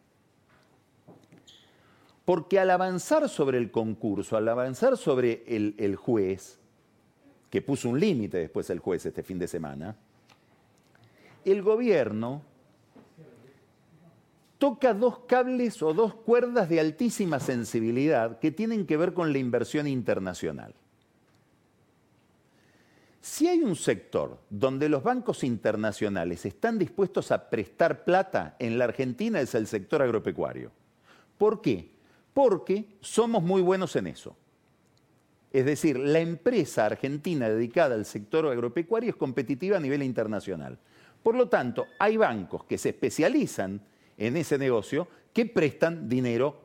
Porque 2.26 2.58
al 2.60 2.70
avanzar 2.70 3.28
sobre 3.28 3.56
el 3.58 3.70
concurso, 3.70 4.36
al 4.36 4.48
avanzar 4.48 4.96
sobre 4.96 5.44
el, 5.46 5.96
juez, 5.96 6.58
que 7.48 7.62
puso 7.62 7.88
un 7.88 7.98
límite 7.98 8.38
después 8.38 8.68
el 8.68 8.80
juez 8.80 9.06
este 9.06 9.22
fin 9.22 9.38
de 9.38 9.48
semana, 9.48 9.96
el 11.44 11.62
gobierno 11.62 12.42
toca 14.58 14.94
dos 14.94 15.20
cables 15.20 15.82
o 15.82 15.92
dos 15.92 16.14
cuerdas 16.14 16.68
de 16.68 16.80
altísima 16.80 17.40
sensibilidad 17.40 18.38
que 18.38 18.50
tienen 18.50 18.86
que 18.86 18.96
ver 18.96 19.12
con 19.12 19.32
la 19.32 19.38
inversión 19.38 19.86
internacional. 19.86 20.74
Si 23.20 23.48
hay 23.48 23.58
un 23.58 23.74
sector 23.74 24.38
donde 24.48 24.88
los 24.88 25.02
bancos 25.02 25.42
internacionales 25.42 26.46
están 26.46 26.78
dispuestos 26.78 27.32
a 27.32 27.50
prestar 27.50 28.04
plata 28.04 28.54
en 28.60 28.78
la 28.78 28.84
Argentina 28.84 29.40
es 29.40 29.54
el 29.56 29.66
sector 29.66 30.00
agropecuario. 30.00 30.70
¿Por 31.36 31.60
qué? 31.60 31.90
Porque 32.32 32.96
somos 33.00 33.42
muy 33.42 33.62
buenos 33.62 33.96
en 33.96 34.06
eso. 34.06 34.36
Es 35.52 35.64
decir, 35.64 35.98
la 35.98 36.20
empresa 36.20 36.86
argentina 36.86 37.48
dedicada 37.48 37.94
al 37.94 38.04
sector 38.04 38.46
agropecuario 38.46 39.10
es 39.10 39.16
competitiva 39.16 39.78
a 39.78 39.80
nivel 39.80 40.02
internacional. 40.02 40.78
Por 41.22 41.34
lo 41.34 41.48
tanto, 41.48 41.86
hay 41.98 42.16
bancos 42.16 42.64
que 42.64 42.78
se 42.78 42.90
especializan 42.90 43.80
en 44.18 44.36
ese 44.36 44.58
negocio 44.58 45.08
que 45.32 45.46
prestan 45.46 46.08
dinero 46.08 46.62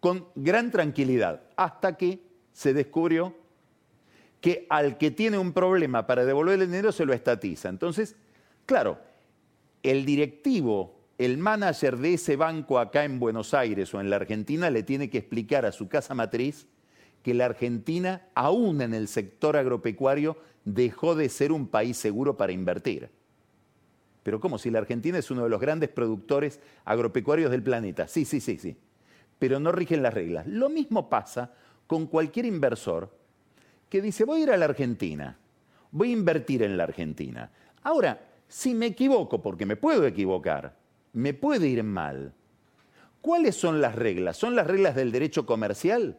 con 0.00 0.28
gran 0.34 0.70
tranquilidad, 0.70 1.42
hasta 1.56 1.96
que 1.96 2.20
se 2.52 2.72
descubrió 2.72 3.34
que 4.40 4.66
al 4.70 4.98
que 4.98 5.10
tiene 5.10 5.38
un 5.38 5.52
problema 5.52 6.06
para 6.06 6.24
devolver 6.24 6.60
el 6.60 6.66
dinero 6.66 6.92
se 6.92 7.04
lo 7.04 7.12
estatiza. 7.12 7.68
Entonces, 7.68 8.14
claro, 8.64 8.98
el 9.82 10.04
directivo, 10.04 11.00
el 11.18 11.38
manager 11.38 11.96
de 11.96 12.14
ese 12.14 12.36
banco 12.36 12.78
acá 12.78 13.04
en 13.04 13.18
Buenos 13.18 13.54
Aires 13.54 13.92
o 13.94 14.00
en 14.00 14.10
la 14.10 14.16
Argentina 14.16 14.70
le 14.70 14.82
tiene 14.82 15.10
que 15.10 15.18
explicar 15.18 15.66
a 15.66 15.72
su 15.72 15.88
casa 15.88 16.14
matriz 16.14 16.66
que 17.22 17.34
la 17.34 17.46
Argentina, 17.46 18.28
aún 18.34 18.82
en 18.82 18.94
el 18.94 19.08
sector 19.08 19.56
agropecuario, 19.56 20.36
dejó 20.64 21.16
de 21.16 21.28
ser 21.28 21.50
un 21.50 21.66
país 21.66 21.96
seguro 21.96 22.36
para 22.36 22.52
invertir 22.52 23.10
Pero 24.26 24.40
¿cómo? 24.40 24.58
Si 24.58 24.72
la 24.72 24.80
Argentina 24.80 25.18
es 25.18 25.30
uno 25.30 25.44
de 25.44 25.48
los 25.48 25.60
grandes 25.60 25.88
productores 25.88 26.58
agropecuarios 26.84 27.48
del 27.48 27.62
planeta. 27.62 28.08
Sí, 28.08 28.24
sí, 28.24 28.40
sí, 28.40 28.58
sí. 28.58 28.76
Pero 29.38 29.60
no 29.60 29.70
rigen 29.70 30.02
las 30.02 30.12
reglas. 30.12 30.48
Lo 30.48 30.68
mismo 30.68 31.08
pasa 31.08 31.52
con 31.86 32.08
cualquier 32.08 32.44
inversor 32.44 33.16
que 33.88 34.02
dice, 34.02 34.24
voy 34.24 34.40
a 34.40 34.42
ir 34.42 34.50
a 34.50 34.56
la 34.56 34.64
Argentina, 34.64 35.38
voy 35.92 36.08
a 36.10 36.14
invertir 36.14 36.64
en 36.64 36.76
la 36.76 36.82
Argentina. 36.82 37.52
Ahora, 37.84 38.20
si 38.48 38.74
me 38.74 38.86
equivoco, 38.86 39.40
porque 39.40 39.64
me 39.64 39.76
puedo 39.76 40.04
equivocar, 40.04 40.74
me 41.12 41.32
puede 41.32 41.68
ir 41.68 41.84
mal. 41.84 42.34
¿Cuáles 43.20 43.54
son 43.54 43.80
las 43.80 43.94
reglas? 43.94 44.36
¿Son 44.36 44.56
las 44.56 44.66
reglas 44.66 44.96
del 44.96 45.12
derecho 45.12 45.46
comercial? 45.46 46.18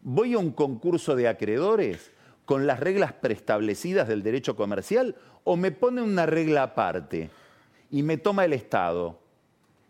¿Voy 0.00 0.32
a 0.32 0.38
un 0.38 0.52
concurso 0.52 1.14
de 1.14 1.28
acreedores 1.28 2.10
con 2.46 2.66
las 2.66 2.80
reglas 2.80 3.12
preestablecidas 3.12 4.08
del 4.08 4.22
derecho 4.22 4.56
comercial 4.56 5.16
o 5.50 5.56
me 5.56 5.70
pone 5.70 6.02
una 6.02 6.26
regla 6.26 6.62
aparte 6.62 7.30
y 7.90 8.02
me 8.02 8.18
toma 8.18 8.44
el 8.44 8.52
Estado 8.52 9.18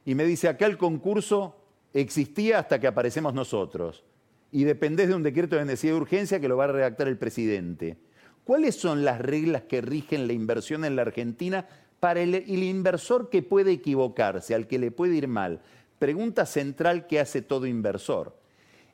y 0.04 0.14
me 0.14 0.24
dice 0.24 0.46
acá 0.46 0.66
el 0.66 0.78
concurso 0.78 1.56
existía 1.92 2.60
hasta 2.60 2.78
que 2.78 2.86
aparecemos 2.86 3.34
nosotros 3.34 4.04
y 4.52 4.62
dependés 4.62 5.08
de 5.08 5.16
un 5.16 5.24
decreto 5.24 5.56
de 5.56 5.64
necesidad 5.64 5.94
de 5.94 6.00
urgencia 6.00 6.38
que 6.38 6.46
lo 6.46 6.56
va 6.56 6.66
a 6.66 6.68
redactar 6.68 7.08
el 7.08 7.18
presidente. 7.18 7.96
¿Cuáles 8.44 8.76
son 8.76 9.04
las 9.04 9.20
reglas 9.20 9.62
que 9.62 9.80
rigen 9.80 10.28
la 10.28 10.32
inversión 10.32 10.84
en 10.84 10.94
la 10.94 11.02
Argentina 11.02 11.66
para 11.98 12.20
el, 12.20 12.36
el, 12.36 12.62
inversor 12.62 13.28
que 13.28 13.42
puede 13.42 13.72
equivocarse, 13.72 14.54
al 14.54 14.68
que 14.68 14.78
le 14.78 14.92
puede 14.92 15.16
ir 15.16 15.26
mal? 15.26 15.60
Pregunta 15.98 16.46
central 16.46 17.08
que 17.08 17.18
hace 17.18 17.42
todo 17.42 17.66
inversor. 17.66 18.38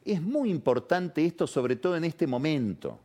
Es 0.02 0.22
muy 0.22 0.50
importante 0.50 1.26
esto, 1.26 1.46
sobre 1.46 1.76
todo 1.76 1.94
en 1.94 2.04
este 2.04 2.26
momento. 2.26 2.98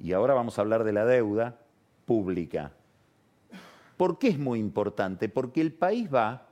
Y 0.00 0.12
ahora 0.12 0.34
vamos 0.34 0.58
a 0.58 0.62
hablar 0.62 0.82
de 0.84 0.92
la 0.92 1.04
deuda 1.04 1.58
pública. 2.06 2.72
¿Por 3.96 4.18
qué 4.18 4.28
es 4.28 4.38
muy 4.38 4.58
importante? 4.58 5.28
Porque 5.28 5.60
el 5.60 5.72
país 5.72 6.12
va 6.12 6.46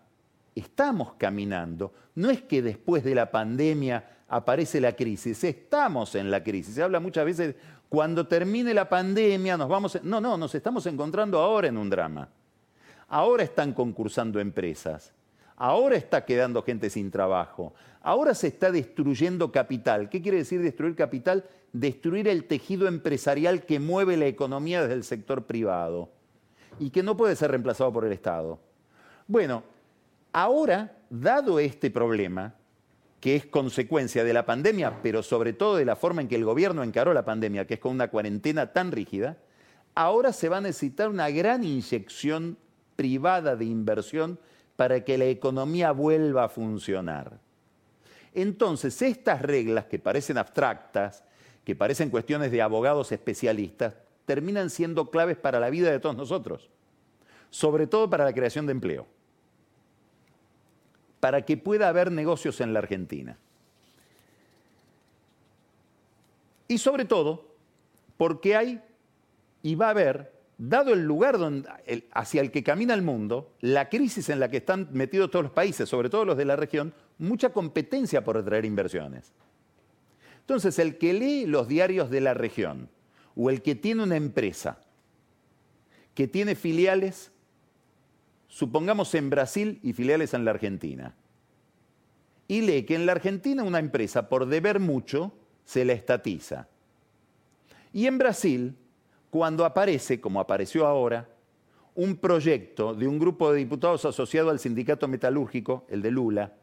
estamos 0.55 1.15
caminando. 1.15 1.93
No 2.15 2.31
es 2.31 2.43
que 2.43 2.63
después 2.63 3.05
de 3.05 3.15
la 3.15 3.31
pandemia 3.31 4.05
aparece 4.29 4.81
la 4.81 4.93
crisis, 4.93 5.43
estamos 5.45 6.15
en 6.15 6.31
la 6.31 6.43
crisis. 6.43 6.75
Se 6.75 6.83
habla 6.83 7.01
muchas 7.01 7.25
veces, 7.25 7.55
cuando 7.89 8.27
termine 8.27 8.75
la 8.75 8.89
pandemia 8.89 9.57
nos 9.57 9.69
vamos... 9.69 9.99
No, 10.03 10.21
no, 10.21 10.37
nos 10.37 10.55
estamos 10.55 10.85
encontrando 10.87 11.39
ahora 11.39 11.69
en 11.69 11.79
un 11.79 11.89
drama. 11.89 12.29
Ahora 13.09 13.43
están 13.43 13.73
concursando 13.73 14.39
empresas, 14.39 15.15
ahora 15.59 15.97
está 15.97 16.25
quedando 16.25 16.63
gente 16.63 16.89
sin 16.89 17.11
trabajo, 17.11 17.75
ahora 18.01 18.35
se 18.35 18.47
está 18.47 18.73
destruyendo 18.73 19.53
capital. 19.53 20.09
¿Qué 20.09 20.23
quiere 20.23 20.39
decir 20.39 20.63
destruir 20.63 20.97
capital? 20.97 21.45
Destruir 21.73 22.27
el 22.27 22.45
tejido 22.45 22.89
empresarial 22.89 23.67
que 23.67 23.79
mueve 23.79 24.17
la 24.17 24.27
economía 24.27 24.81
desde 24.81 24.95
el 24.95 25.05
sector 25.05 25.45
privado 25.45 26.09
y 26.79 26.89
que 26.89 27.03
no 27.03 27.17
puede 27.17 27.37
ser 27.37 27.51
reemplazado 27.51 27.93
por 27.93 28.07
el 28.07 28.13
Estado. 28.13 28.59
Bueno, 29.27 29.63
Ahora, 30.33 30.97
dado 31.09 31.59
este 31.59 31.91
problema, 31.91 32.55
que 33.21 33.35
es 33.35 33.47
consecuencia 33.47 34.25
de 34.25 34.33
la 34.33 34.47
pandemia, 34.47 35.03
pero 35.03 35.23
sobre 35.23 35.53
todo 35.53 35.77
de 35.77 35.85
la 35.85 35.97
forma 35.97 36.23
en 36.23 36.29
que 36.29 36.37
el 36.37 36.45
gobierno 36.45 36.83
encaró 36.83 37.13
la 37.15 37.25
pandemia, 37.25 37.67
que 37.67 37.75
es 37.75 37.81
con 37.81 37.93
una 37.93 38.09
cuarentena 38.09 38.73
tan 38.73 38.93
rígida, 38.93 39.39
ahora 39.95 40.33
se 40.33 40.49
va 40.49 40.59
a 40.59 40.61
necesitar 40.61 41.09
una 41.09 41.31
gran 41.31 41.65
inyección 41.65 42.59
privada 42.95 43.57
de 43.57 43.65
inversión 43.65 44.39
para 44.79 45.05
que 45.05 45.19
la 45.19 45.27
economía 45.27 45.93
vuelva 45.93 46.45
a 46.45 46.49
funcionar. 46.49 47.39
Entonces, 48.33 49.03
estas 49.03 49.43
reglas 49.43 49.85
que 49.85 49.99
parecen 49.99 50.39
abstractas, 50.39 51.23
que 51.65 51.77
parecen 51.77 52.09
cuestiones 52.09 52.51
de 52.51 52.63
abogados 52.63 53.13
especialistas, 53.13 53.97
terminan 54.25 54.71
siendo 54.71 55.11
claves 55.11 55.37
para 55.37 55.61
la 55.61 55.69
vida 55.69 55.91
de 55.91 55.99
todos 55.99 56.17
nosotros, 56.17 56.71
sobre 57.51 57.87
todo 57.87 58.09
para 58.09 58.25
la 58.25 58.33
creación 58.33 58.65
de 58.65 58.73
empleo 58.73 59.07
para 61.21 61.43
que 61.43 61.57
pueda 61.57 61.89
haber 61.89 62.13
negocios 62.13 62.61
en 62.61 62.73
la 62.73 62.79
Argentina. 62.79 63.39
Y 66.69 66.79
sobre 66.79 67.05
todo, 67.05 67.47
porque 68.17 68.55
hay 68.57 68.83
y 69.63 69.75
va 69.75 69.87
a 69.87 69.91
haber, 69.91 70.33
dado 70.59 70.93
el 70.93 71.05
lugar 71.05 71.39
hacia 72.13 72.41
el 72.41 72.51
que 72.51 72.65
camina 72.65 72.93
el 72.93 73.03
mundo, 73.03 73.55
la 73.61 73.89
crisis 73.89 74.29
en 74.29 74.41
la 74.41 74.51
que 74.51 74.59
están 74.59 74.89
metidos 74.93 75.31
todos 75.31 75.45
los 75.45 75.53
países, 75.53 75.89
sobre 75.89 76.11
todo 76.11 76.25
los 76.25 76.37
de 76.37 76.45
la 76.45 76.57
región, 76.57 76.93
mucha 77.17 77.51
competencia 77.51 78.25
por 78.25 78.37
atraer 78.37 78.65
inversiones. 78.65 79.33
Entonces, 80.41 80.79
el 80.79 80.99
que 80.99 81.13
lee 81.13 81.47
los 81.47 81.69
diarios 81.69 82.11
de 82.11 82.21
la 82.21 82.35
región 82.35 82.91
o 83.37 83.51
el 83.51 83.63
que 83.63 83.77
tiene 83.77 84.03
una 84.03 84.17
empresa 84.17 84.81
que 86.15 86.27
tiene 86.27 86.57
filiales 86.57 87.31
supongamos 88.49 89.15
en 89.15 89.31
Brasil 89.31 89.79
y 89.83 89.93
filiales 89.93 90.35
en 90.35 90.45
la 90.45 90.51
Argentina, 90.51 91.15
y 92.49 92.63
lee 92.63 92.85
que 92.85 92.97
en 92.97 93.07
la 93.07 93.13
Argentina 93.13 93.63
una 93.63 93.79
empresa 93.79 94.29
por 94.29 94.47
deber 94.47 94.81
mucho 94.81 95.33
se 95.65 95.85
la 95.85 95.93
estatiza. 95.93 96.67
Y 97.93 98.07
en 98.07 98.19
Brasil, 98.19 98.75
cuando 99.39 99.65
aparece, 99.65 100.21
como 100.21 100.41
apareció 100.41 100.85
ahora, 100.85 101.29
un 101.95 102.17
proyecto 102.17 102.93
de 102.93 103.07
un 103.07 103.21
grupo 103.21 103.53
de 103.53 103.59
diputados 103.59 104.05
asociado 104.05 104.51
al 104.51 104.59
sindicato 104.59 105.07
metalúrgico, 105.07 105.87
el 105.89 106.03
de 106.03 106.11
Lula, 106.11 106.55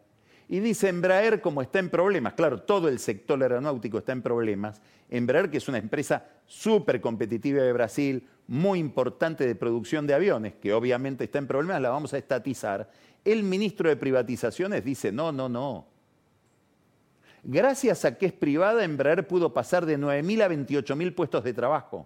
y 0.49 0.59
dice 0.59 0.89
Embraer 0.89 1.39
como 1.39 1.61
está 1.61 1.79
en 1.79 1.89
problemas, 1.89 2.33
claro, 2.33 2.63
todo 2.63 2.89
el 2.89 2.99
sector 2.99 3.41
aeronáutico 3.41 3.99
está 3.99 4.11
en 4.11 4.21
problemas, 4.21 4.81
Embraer 5.09 5.49
que 5.49 5.59
es 5.59 5.69
una 5.69 5.77
empresa 5.77 6.25
súper 6.47 6.99
competitiva 6.99 7.63
de 7.63 7.71
Brasil, 7.71 8.27
muy 8.45 8.79
importante 8.79 9.47
de 9.47 9.55
producción 9.55 10.05
de 10.05 10.15
aviones, 10.15 10.55
que 10.55 10.73
obviamente 10.73 11.23
está 11.23 11.38
en 11.38 11.47
problemas, 11.47 11.81
la 11.81 11.91
vamos 11.91 12.13
a 12.13 12.17
estatizar. 12.17 12.91
El 13.23 13.43
ministro 13.43 13.88
de 13.88 13.95
Privatizaciones 13.95 14.83
dice, 14.83 15.13
no, 15.13 15.31
no, 15.31 15.47
no. 15.47 15.85
Gracias 17.41 18.03
a 18.03 18.17
que 18.17 18.25
es 18.25 18.33
privada, 18.33 18.83
Embraer 18.83 19.25
pudo 19.25 19.53
pasar 19.53 19.85
de 19.85 19.97
9.000 19.97 20.41
a 20.41 20.49
28.000 20.49 21.15
puestos 21.15 21.41
de 21.45 21.53
trabajo. 21.53 22.05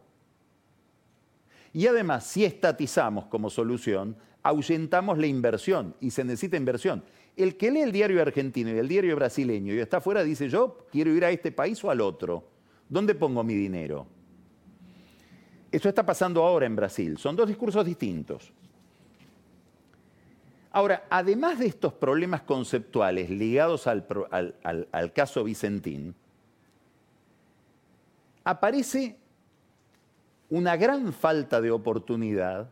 Y 1.74 1.88
además, 1.88 2.26
si 2.26 2.46
estatizamos 2.46 3.26
como 3.26 3.50
solución, 3.50 4.16
ahuyentamos 4.44 5.18
la 5.18 5.28
inversión 5.28 5.96
y 6.00 6.12
se 6.12 6.24
necesita 6.24 6.58
inversión. 6.58 7.04
El 7.36 7.58
que 7.58 7.72
lee 7.72 7.82
el 7.82 7.92
diario 7.92 8.22
argentino 8.22 8.70
y 8.70 8.78
el 8.78 8.88
diario 8.88 9.16
brasileño 9.16 9.74
y 9.74 9.80
está 9.80 9.98
afuera 9.98 10.24
dice, 10.24 10.50
yo 10.50 10.86
quiero 10.92 11.14
ir 11.14 11.24
a 11.24 11.30
este 11.30 11.52
país 11.52 11.84
o 11.84 11.92
al 11.92 12.02
otro. 12.02 12.44
¿Dónde 12.90 13.16
pongo 13.16 13.44
mi 13.44 13.54
dinero? 13.54 14.08
Eso 15.72 15.88
está 15.88 16.06
pasando 16.06 16.44
ahora 16.44 16.66
en 16.66 16.76
Brasil. 16.76 17.18
Son 17.18 17.36
dos 17.36 17.48
discursos 17.48 17.86
distintos. 17.86 18.52
Ahora, 20.72 21.06
además 21.10 21.60
de 21.60 21.68
estos 21.68 21.94
problemas 21.94 22.42
conceptuales 22.42 23.30
ligados 23.30 23.88
al, 23.88 24.06
al, 24.92 25.14
caso 25.14 25.44
Vicentín, 25.44 26.16
aparece 28.44 29.19
una 30.50 30.78
gran 30.78 31.14
falta 31.14 31.62
de 31.62 31.72
oportunidad, 31.72 32.70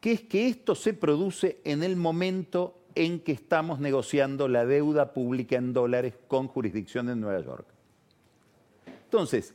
que 0.00 0.12
es 0.12 0.20
que 0.22 0.46
esto 0.46 0.74
se 0.74 0.94
produce 0.94 1.60
en 1.64 1.82
el 1.82 1.96
momento 1.96 2.78
en 2.94 3.20
que 3.20 3.32
estamos 3.32 3.80
negociando 3.80 4.48
la 4.48 4.66
deuda 4.66 5.12
pública 5.12 5.56
en 5.56 5.72
dólares 5.72 6.14
con 6.26 6.48
jurisdicción 6.48 7.08
en 7.08 7.20
Nueva 7.20 7.40
York. 7.40 7.66
Entonces, 9.04 9.54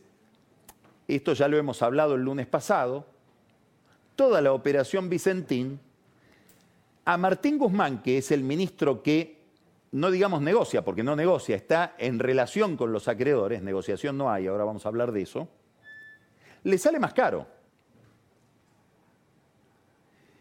esto 1.07 1.33
ya 1.33 1.47
lo 1.47 1.57
hemos 1.57 1.81
hablado 1.81 2.15
el 2.15 2.23
lunes 2.23 2.47
pasado, 2.47 3.05
toda 4.15 4.41
la 4.41 4.53
operación 4.53 5.09
Vicentín, 5.09 5.79
a 7.05 7.17
Martín 7.17 7.57
Guzmán, 7.57 8.01
que 8.01 8.17
es 8.17 8.31
el 8.31 8.43
ministro 8.43 9.03
que, 9.03 9.43
no 9.91 10.09
digamos 10.09 10.41
negocia, 10.41 10.83
porque 10.83 11.03
no 11.03 11.15
negocia, 11.15 11.55
está 11.55 11.95
en 11.97 12.19
relación 12.19 12.77
con 12.77 12.91
los 12.93 13.07
acreedores, 13.07 13.61
negociación 13.61 14.17
no 14.17 14.31
hay, 14.31 14.47
ahora 14.47 14.63
vamos 14.63 14.85
a 14.85 14.89
hablar 14.89 15.11
de 15.11 15.21
eso, 15.21 15.49
le 16.63 16.77
sale 16.77 16.99
más 16.99 17.13
caro. 17.13 17.45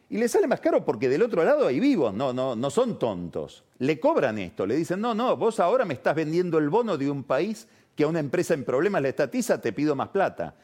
Y 0.09 0.19
le 0.19 0.29
sale 0.29 0.47
más 0.47 0.61
caro 0.61 0.85
porque 0.85 1.09
del 1.09 1.23
otro 1.23 1.43
lado 1.43 1.67
hay 1.67 1.81
vivos, 1.81 2.13
no, 2.13 2.35
no, 2.35 2.55
no 2.55 2.71
son 2.71 2.99
tontos. 2.99 3.65
Le 3.79 3.99
cobran 3.99 4.39
esto, 4.39 4.67
le 4.67 4.77
dicen, 4.77 5.01
no, 5.01 5.15
no, 5.15 5.37
vos 5.39 5.59
ahora 5.59 5.87
me 5.87 5.95
estás 5.95 6.15
vendiendo 6.15 6.59
el 6.59 6.69
bono 6.69 6.99
de 6.99 7.11
un 7.11 7.25
país 7.25 7.67
que 7.97 8.05
a 8.05 8.09
una 8.09 8.21
empresa 8.21 8.53
en 8.53 8.65
problemas 8.65 9.01
le 9.01 9.09
estatiza, 9.09 9.61
te 9.61 9.73
pido 9.73 9.97
más 9.97 10.09
plata. 10.09 10.55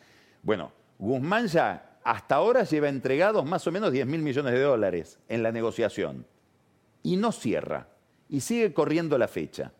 Bueno, 0.42 0.71
Guzmán 0.99 1.47
ya 1.47 1.99
hasta 2.05 2.37
ahora 2.37 2.64
lleva 2.64 2.88
entregados 2.88 3.44
más 3.44 3.66
o 3.66 3.73
menos 3.73 3.90
10 3.90 4.07
mil 4.07 4.23
millones 4.23 4.53
de 4.53 4.61
dólares 4.61 5.18
en 5.29 5.42
la 5.42 5.51
negociación 5.51 6.27
y 7.03 7.16
no 7.16 7.33
cierra 7.33 7.88
y 8.29 8.40
sigue 8.40 8.75
corriendo 8.75 9.16
la 9.16 9.29
fecha. 9.29 9.73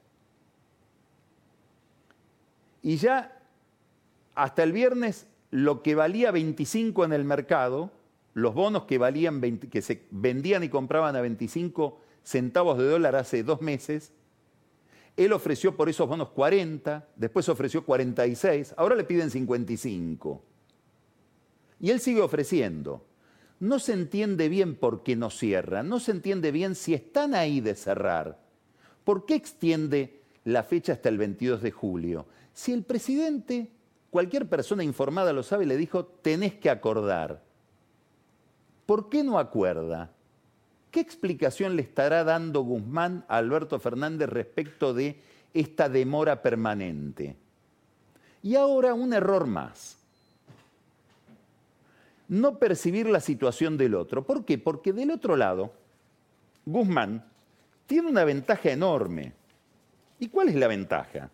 Y 2.83 2.97
ya 2.97 3.39
hasta 4.35 4.63
el 4.63 4.73
viernes 4.73 5.27
lo 5.51 5.83
que 5.83 5.95
valía 5.95 6.31
25 6.31 7.05
en 7.05 7.13
el 7.13 7.25
mercado, 7.25 7.91
los 8.35 8.55
bonos 8.55 8.85
que, 8.85 8.99
valían 8.99 9.41
que 9.41 9.83
se 9.83 10.07
vendían 10.11 10.63
y 10.65 10.69
compraban 10.69 11.17
a 11.17 11.21
25 11.21 12.01
centavos 12.23 12.79
de 12.79 12.85
dólar 12.89 13.17
hace 13.17 13.43
dos 13.43 13.61
meses, 13.63 14.13
él 15.17 15.33
ofreció 15.33 15.77
por 15.77 15.89
esos 15.89 16.09
bonos 16.09 16.29
40, 16.29 17.09
después 17.17 17.49
ofreció 17.49 17.85
46, 17.85 18.75
ahora 18.77 18.95
le 18.95 19.03
piden 19.03 19.31
55. 19.31 20.43
Y 21.81 21.91
él 21.91 22.01
sigue 22.01 22.21
ofreciendo. 22.21 23.05
no 23.61 23.81
se 23.81 23.93
entiende 23.93 24.49
bien 24.49 24.77
por 24.77 25.03
qué 25.03 25.17
no 25.17 25.31
cierran, 25.31 25.89
no 25.89 25.99
se 25.99 26.13
entiende 26.13 26.53
bien 26.53 26.77
si 26.77 26.95
están 26.95 27.35
ahí 27.35 27.61
de 27.61 27.75
cerrar. 27.75 28.39
¿Por 29.03 29.27
qué 29.27 29.35
extiende 29.35 30.21
la 30.45 30.63
fecha 30.63 30.93
hasta 30.93 31.09
el 31.09 31.19
22 31.19 31.63
de 31.63 31.73
julio? 31.73 32.27
Si 32.53 32.73
el 32.73 32.85
presidente, 32.85 33.73
cualquier 34.11 34.49
persona 34.49 34.85
informada 34.85 35.33
lo 35.33 35.43
sabe, 35.43 35.67
le 35.67 35.77
dijo, 35.77 36.05
tenés 36.05 36.55
que 36.55 36.71
acordar. 36.71 37.43
¿Por 38.87 39.09
qué 39.09 39.23
no 39.23 39.39
acuerda? 39.39 40.11
¿Qué 40.91 41.01
explicación 41.01 41.77
le 41.77 41.83
estará 41.83 42.25
dando 42.25 42.63
Guzmán 42.63 43.25
a 43.29 43.37
Alberto 43.37 43.79
Fernández 43.79 44.29
respecto 44.29 44.95
de 44.95 45.21
esta 45.53 45.89
demora 45.89 46.41
permanente? 46.41 47.37
Y 48.43 48.55
ahora 48.55 48.95
un 48.95 49.13
error 49.13 49.47
más. 49.47 49.99
No 52.29 52.59
percibir 52.59 53.09
la 53.09 53.21
situación 53.21 53.77
del 53.77 53.95
otro. 53.95 54.25
¿Por 54.25 54.45
qué? 54.45 54.59
Porque 54.59 54.93
del 54.93 55.11
otro 55.11 55.37
lado, 55.37 55.73
Guzmán 56.65 57.25
tiene 57.87 58.09
una 58.09 58.25
ventaja 58.25 58.71
enorme. 58.71 59.33
¿Y 60.19 60.29
cuál 60.29 60.49
es 60.49 60.55
la 60.55 60.69
ventaja? 60.69 61.31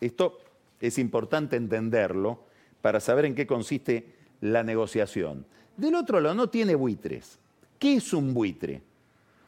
Esto 0.00 0.38
es 0.86 0.98
importante 0.98 1.56
entenderlo 1.56 2.44
para 2.82 3.00
saber 3.00 3.24
en 3.24 3.34
qué 3.34 3.46
consiste 3.46 4.14
la 4.40 4.62
negociación. 4.62 5.46
Del 5.76 5.94
otro 5.94 6.20
lado 6.20 6.34
no 6.34 6.50
tiene 6.50 6.74
buitres. 6.74 7.38
¿Qué 7.78 7.94
es 7.94 8.12
un 8.12 8.34
buitre? 8.34 8.82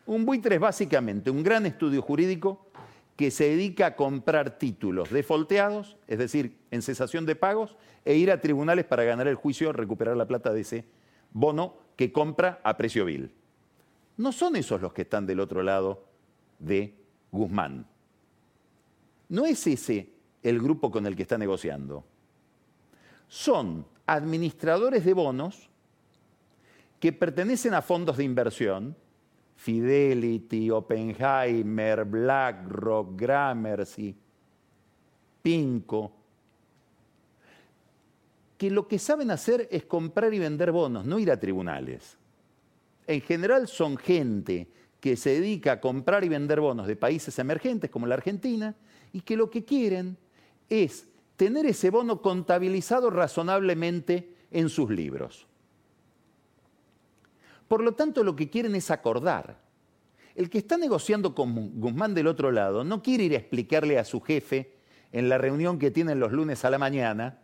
Un 0.07 0.25
buitre 0.25 0.55
es 0.55 0.61
básicamente 0.61 1.31
un 1.31 1.43
gran 1.43 1.67
estudio 1.67 2.01
jurídico 2.01 2.67
que 3.17 3.31
se 3.31 3.51
dedica 3.51 3.87
a 3.87 3.97
comprar 3.97 4.59
títulos 4.59 5.11
defolteados, 5.11 5.97
es 6.07 6.19
decir, 6.19 6.57
en 6.71 6.83
cesación 6.83 7.27
de 7.27 7.37
pagos, 7.37 7.77
e 8.05 8.17
ir 8.17 8.31
a 8.31 8.41
tribunales 8.41 8.85
para 8.85 9.05
ganar 9.05 9.27
el 9.27 9.35
juicio, 9.35 9.73
recuperar 9.73 10.17
la 10.17 10.27
plata 10.27 10.53
de 10.53 10.61
ese 10.61 10.85
bono 11.33 11.75
que 11.97 12.13
compra 12.13 12.61
a 12.63 12.77
precio 12.77 13.05
vil. 13.05 13.31
No 14.17 14.33
son 14.33 14.57
esos 14.57 14.81
los 14.81 14.93
que 14.93 15.03
están 15.03 15.27
del 15.27 15.41
otro 15.41 15.63
lado 15.63 16.05
de 16.59 16.95
Guzmán. 17.31 17.87
No 19.29 19.45
es 19.45 19.67
ese 19.67 20.16
el 20.49 20.61
grupo 20.61 20.93
con 20.93 21.07
el 21.07 21.17
que 21.17 21.23
está 21.23 21.37
negociando. 21.37 22.05
Son 23.27 23.85
administradores 24.07 25.05
de 25.05 25.13
bonos 25.13 25.69
que 27.01 27.13
pertenecen 27.13 27.75
a 27.75 27.83
fondos 27.83 28.17
de 28.17 28.25
inversión 28.25 28.97
Fidelity, 29.57 30.71
Oppenheimer, 30.71 32.05
BlackRock, 32.05 33.21
Gramercy, 33.21 34.15
Pinco, 35.43 36.13
que 38.57 38.71
lo 38.71 38.87
que 38.87 39.01
saben 39.01 39.33
hacer 39.33 39.67
es 39.71 39.85
comprar 39.87 40.33
y 40.33 40.39
vender 40.39 40.71
bonos, 40.71 41.05
no 41.05 41.19
ir 41.19 41.33
a 41.33 41.41
tribunales. 41.41 42.17
En 43.09 43.21
general 43.21 43.67
son 43.67 43.97
gente 43.97 44.69
que 45.01 45.17
se 45.17 45.41
dedica 45.41 45.73
a 45.73 45.81
comprar 45.81 46.23
y 46.23 46.29
vender 46.29 46.61
bonos 46.61 46.87
de 46.87 46.95
países 46.95 47.37
emergentes 47.41 47.91
como 47.91 48.07
la 48.07 48.15
Argentina 48.15 48.77
y 49.13 49.23
que 49.23 49.37
lo 49.37 49.51
que 49.51 49.65
quieren 49.65 50.17
es 50.69 51.07
tener 51.37 51.67
ese 51.67 51.91
bono 51.91 52.23
contabilizado 52.23 53.11
razonablemente 53.11 54.35
en 54.51 54.69
sus 54.69 54.91
libros. 54.91 55.47
Por 57.69 57.83
lo 57.83 57.93
tanto, 57.93 58.23
lo 58.23 58.37
que 58.37 58.49
quieren 58.49 58.75
es 58.75 58.91
acordar. 58.91 59.59
El 60.35 60.51
que 60.51 60.59
está 60.59 60.77
negociando 60.77 61.35
con 61.35 61.81
Guzmán 61.81 62.15
del 62.15 62.27
otro 62.27 62.53
lado 62.53 62.85
no 62.85 63.03
quiere 63.03 63.25
ir 63.25 63.35
a 63.35 63.39
explicarle 63.39 63.99
a 63.99 64.05
su 64.05 64.21
jefe 64.21 64.75
en 65.13 65.29
la 65.29 65.39
reunión 65.39 65.79
que 65.79 65.91
tienen 65.91 66.21
los 66.21 66.33
lunes 66.33 66.65
a 66.65 66.71
la 66.71 66.79
mañana, 66.79 67.39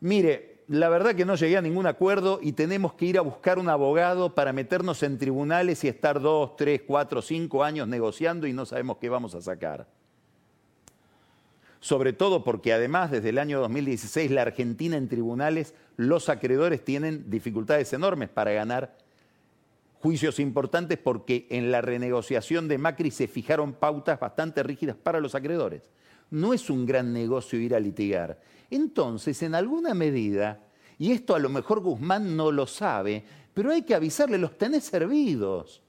mire, 0.00 0.62
la 0.68 0.88
verdad 0.88 1.14
que 1.14 1.24
no 1.24 1.36
llegué 1.36 1.56
a 1.56 1.62
ningún 1.62 1.86
acuerdo 1.86 2.38
y 2.42 2.52
tenemos 2.52 2.94
que 2.94 3.06
ir 3.06 3.18
a 3.18 3.22
buscar 3.22 3.58
un 3.58 3.68
abogado 3.68 4.34
para 4.34 4.52
meternos 4.52 5.02
en 5.02 5.18
tribunales 5.18 5.82
y 5.84 5.88
estar 5.88 6.20
dos, 6.20 6.56
tres, 6.56 6.82
cuatro, 6.86 7.22
cinco 7.22 7.64
años 7.64 7.88
negociando 7.88 8.46
y 8.46 8.52
no 8.52 8.66
sabemos 8.66 8.98
qué 8.98 9.08
vamos 9.08 9.34
a 9.34 9.42
sacar 9.42 9.88
sobre 11.80 12.12
todo 12.12 12.44
porque 12.44 12.72
además 12.72 13.10
desde 13.10 13.30
el 13.30 13.38
año 13.38 13.60
2016 13.60 14.30
la 14.30 14.42
Argentina 14.42 14.96
en 14.96 15.08
tribunales, 15.08 15.74
los 15.96 16.28
acreedores 16.28 16.84
tienen 16.84 17.30
dificultades 17.30 17.92
enormes 17.92 18.28
para 18.28 18.52
ganar 18.52 18.96
juicios 20.00 20.38
importantes 20.38 20.98
porque 20.98 21.46
en 21.50 21.70
la 21.70 21.80
renegociación 21.80 22.68
de 22.68 22.78
Macri 22.78 23.10
se 23.10 23.28
fijaron 23.28 23.72
pautas 23.72 24.20
bastante 24.20 24.62
rígidas 24.62 24.96
para 24.96 25.20
los 25.20 25.34
acreedores. 25.34 25.90
No 26.30 26.54
es 26.54 26.70
un 26.70 26.86
gran 26.86 27.12
negocio 27.12 27.58
ir 27.58 27.74
a 27.74 27.80
litigar. 27.80 28.40
Entonces, 28.70 29.42
en 29.42 29.54
alguna 29.54 29.94
medida, 29.94 30.60
y 30.98 31.12
esto 31.12 31.34
a 31.34 31.38
lo 31.38 31.48
mejor 31.48 31.80
Guzmán 31.80 32.36
no 32.36 32.50
lo 32.50 32.66
sabe, 32.66 33.24
pero 33.54 33.70
hay 33.70 33.82
que 33.82 33.94
avisarle, 33.94 34.38
los 34.38 34.58
tenés 34.58 34.84
servidos. 34.84 35.82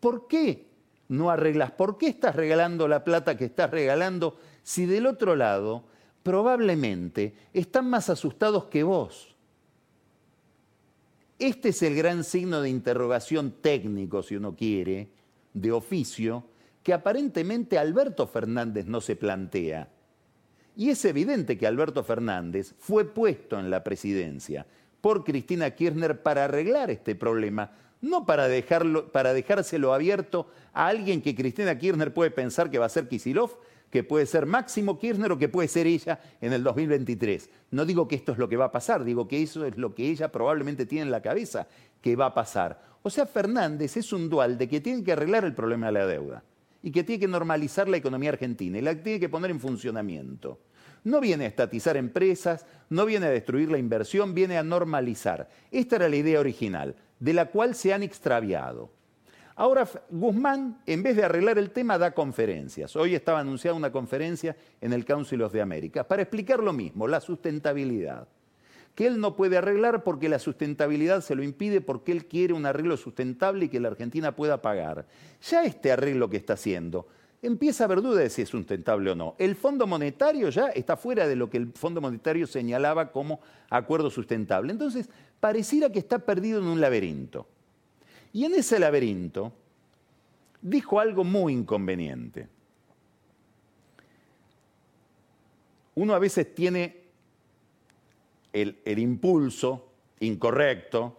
¿Por 0.00 0.26
qué 0.26 0.68
no 1.08 1.30
arreglas? 1.30 1.72
¿Por 1.72 1.98
qué 1.98 2.08
estás 2.08 2.36
regalando 2.36 2.88
la 2.88 3.04
plata 3.04 3.36
que 3.36 3.46
estás 3.46 3.70
regalando 3.70 4.38
si 4.64 4.86
del 4.86 5.06
otro 5.06 5.36
lado 5.36 5.84
probablemente 6.24 7.34
están 7.52 7.88
más 7.88 8.10
asustados 8.10 8.64
que 8.64 8.82
vos. 8.82 9.36
Este 11.38 11.68
es 11.68 11.82
el 11.82 11.94
gran 11.94 12.24
signo 12.24 12.62
de 12.62 12.70
interrogación 12.70 13.52
técnico, 13.60 14.22
si 14.22 14.36
uno 14.36 14.56
quiere, 14.56 15.08
de 15.52 15.70
oficio, 15.70 16.44
que 16.82 16.94
aparentemente 16.94 17.78
Alberto 17.78 18.26
Fernández 18.26 18.86
no 18.86 19.00
se 19.00 19.16
plantea. 19.16 19.88
Y 20.76 20.90
es 20.90 21.04
evidente 21.04 21.58
que 21.58 21.66
Alberto 21.66 22.02
Fernández 22.02 22.74
fue 22.78 23.04
puesto 23.04 23.60
en 23.60 23.70
la 23.70 23.84
presidencia 23.84 24.66
por 25.00 25.24
Cristina 25.24 25.70
Kirchner 25.70 26.22
para 26.22 26.44
arreglar 26.44 26.90
este 26.90 27.14
problema, 27.14 27.72
no 28.00 28.24
para, 28.24 28.48
dejarlo, 28.48 29.12
para 29.12 29.34
dejárselo 29.34 29.92
abierto 29.92 30.48
a 30.72 30.86
alguien 30.86 31.20
que 31.20 31.34
Cristina 31.34 31.78
Kirchner 31.78 32.14
puede 32.14 32.30
pensar 32.30 32.70
que 32.70 32.78
va 32.78 32.86
a 32.86 32.90
ser 32.90 33.08
Kisilov 33.08 33.50
que 33.94 34.02
puede 34.02 34.26
ser 34.26 34.44
Máximo 34.44 34.98
Kirchner 34.98 35.30
o 35.30 35.38
que 35.38 35.48
puede 35.48 35.68
ser 35.68 35.86
ella 35.86 36.18
en 36.40 36.52
el 36.52 36.64
2023. 36.64 37.48
No 37.70 37.84
digo 37.84 38.08
que 38.08 38.16
esto 38.16 38.32
es 38.32 38.38
lo 38.38 38.48
que 38.48 38.56
va 38.56 38.64
a 38.64 38.72
pasar, 38.72 39.04
digo 39.04 39.28
que 39.28 39.40
eso 39.40 39.64
es 39.64 39.78
lo 39.78 39.94
que 39.94 40.10
ella 40.10 40.32
probablemente 40.32 40.84
tiene 40.84 41.04
en 41.04 41.12
la 41.12 41.22
cabeza 41.22 41.68
que 42.00 42.16
va 42.16 42.26
a 42.26 42.34
pasar. 42.34 42.82
O 43.04 43.08
sea, 43.08 43.24
Fernández 43.24 43.96
es 43.96 44.12
un 44.12 44.28
dual 44.28 44.58
de 44.58 44.66
que 44.68 44.80
tiene 44.80 45.04
que 45.04 45.12
arreglar 45.12 45.44
el 45.44 45.54
problema 45.54 45.86
de 45.86 45.92
la 45.92 46.06
deuda 46.06 46.42
y 46.82 46.90
que 46.90 47.04
tiene 47.04 47.20
que 47.20 47.28
normalizar 47.28 47.88
la 47.88 47.98
economía 47.98 48.30
argentina 48.30 48.78
y 48.78 48.80
la 48.80 49.00
tiene 49.00 49.20
que 49.20 49.28
poner 49.28 49.52
en 49.52 49.60
funcionamiento. 49.60 50.58
No 51.04 51.20
viene 51.20 51.44
a 51.44 51.48
estatizar 51.48 51.96
empresas, 51.96 52.66
no 52.90 53.06
viene 53.06 53.26
a 53.26 53.30
destruir 53.30 53.70
la 53.70 53.78
inversión, 53.78 54.34
viene 54.34 54.58
a 54.58 54.64
normalizar. 54.64 55.48
Esta 55.70 55.94
era 55.94 56.08
la 56.08 56.16
idea 56.16 56.40
original, 56.40 56.96
de 57.20 57.32
la 57.32 57.46
cual 57.46 57.76
se 57.76 57.94
han 57.94 58.02
extraviado. 58.02 58.90
Ahora 59.56 59.88
Guzmán, 60.10 60.80
en 60.84 61.04
vez 61.04 61.14
de 61.14 61.24
arreglar 61.24 61.58
el 61.58 61.70
tema, 61.70 61.96
da 61.96 62.12
conferencias. 62.12 62.96
Hoy 62.96 63.14
estaba 63.14 63.38
anunciada 63.38 63.76
una 63.76 63.92
conferencia 63.92 64.56
en 64.80 64.92
el 64.92 65.04
Council 65.04 65.42
of 65.42 65.52
the 65.52 65.64
para 66.08 66.22
explicar 66.22 66.60
lo 66.60 66.72
mismo, 66.72 67.06
la 67.06 67.20
sustentabilidad. 67.20 68.26
Que 68.96 69.06
él 69.06 69.20
no 69.20 69.36
puede 69.36 69.56
arreglar 69.56 70.02
porque 70.02 70.28
la 70.28 70.40
sustentabilidad 70.40 71.20
se 71.20 71.36
lo 71.36 71.44
impide 71.44 71.80
porque 71.80 72.10
él 72.10 72.26
quiere 72.26 72.52
un 72.52 72.66
arreglo 72.66 72.96
sustentable 72.96 73.66
y 73.66 73.68
que 73.68 73.78
la 73.78 73.88
Argentina 73.88 74.34
pueda 74.34 74.60
pagar. 74.60 75.06
Ya 75.48 75.64
este 75.64 75.92
arreglo 75.92 76.28
que 76.28 76.36
está 76.36 76.54
haciendo 76.54 77.06
empieza 77.40 77.84
a 77.84 77.86
haber 77.86 78.02
duda 78.02 78.20
de 78.20 78.30
si 78.30 78.42
es 78.42 78.48
sustentable 78.48 79.10
o 79.12 79.14
no. 79.14 79.36
El 79.38 79.54
Fondo 79.54 79.86
Monetario 79.86 80.48
ya 80.48 80.68
está 80.68 80.96
fuera 80.96 81.28
de 81.28 81.36
lo 81.36 81.48
que 81.48 81.58
el 81.58 81.72
Fondo 81.72 82.00
Monetario 82.00 82.48
señalaba 82.48 83.12
como 83.12 83.40
acuerdo 83.70 84.10
sustentable. 84.10 84.72
Entonces, 84.72 85.08
pareciera 85.38 85.90
que 85.90 85.98
está 86.00 86.20
perdido 86.20 86.58
en 86.60 86.66
un 86.66 86.80
laberinto. 86.80 87.46
Y 88.34 88.44
en 88.44 88.54
ese 88.56 88.80
laberinto 88.80 89.52
dijo 90.60 90.98
algo 90.98 91.22
muy 91.22 91.52
inconveniente. 91.52 92.48
Uno 95.94 96.14
a 96.14 96.18
veces 96.18 96.52
tiene 96.52 97.04
el, 98.52 98.76
impulso 98.98 99.92
incorrecto 100.18 101.16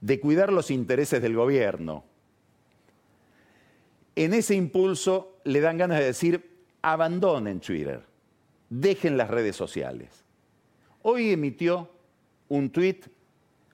de 0.00 0.18
cuidar 0.18 0.52
los 0.52 0.72
intereses 0.72 1.22
del 1.22 1.36
gobierno. 1.36 2.04
En 4.16 4.34
ese 4.34 4.56
impulso 4.56 5.38
le 5.44 5.60
dan 5.60 5.78
ganas 5.78 6.00
de 6.00 6.06
decir, 6.06 6.64
abandonen 6.82 7.60
Twitter, 7.60 8.02
dejen 8.70 9.16
las 9.16 9.30
redes 9.30 9.54
sociales. 9.54 10.24
Hoy 11.02 11.30
emitió 11.30 11.88
un 12.48 12.70
tuit 12.70 13.06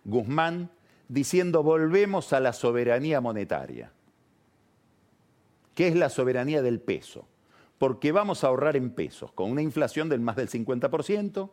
Guzmán 0.05 0.71
diciendo 1.09 1.63
volvemos 1.63 2.33
a 2.33 2.41
la 2.41 2.53
soberanía 2.53 3.21
monetaria. 3.21 3.93
¿Qué 5.75 5.89
es 5.89 5.97
la 5.97 6.09
soberanía 6.09 6.63
del 6.63 6.81
peso? 6.81 7.27
Porque 7.79 8.13
vamos 8.13 8.43
a 8.43 8.49
ahorrar 8.49 8.77
en 8.77 8.91
pesos, 8.91 9.33
con 9.33 9.51
una 9.51 9.63
inflación 9.63 10.09
del 10.09 10.21
más 10.21 10.37
del 10.37 10.49
50%, 10.49 11.51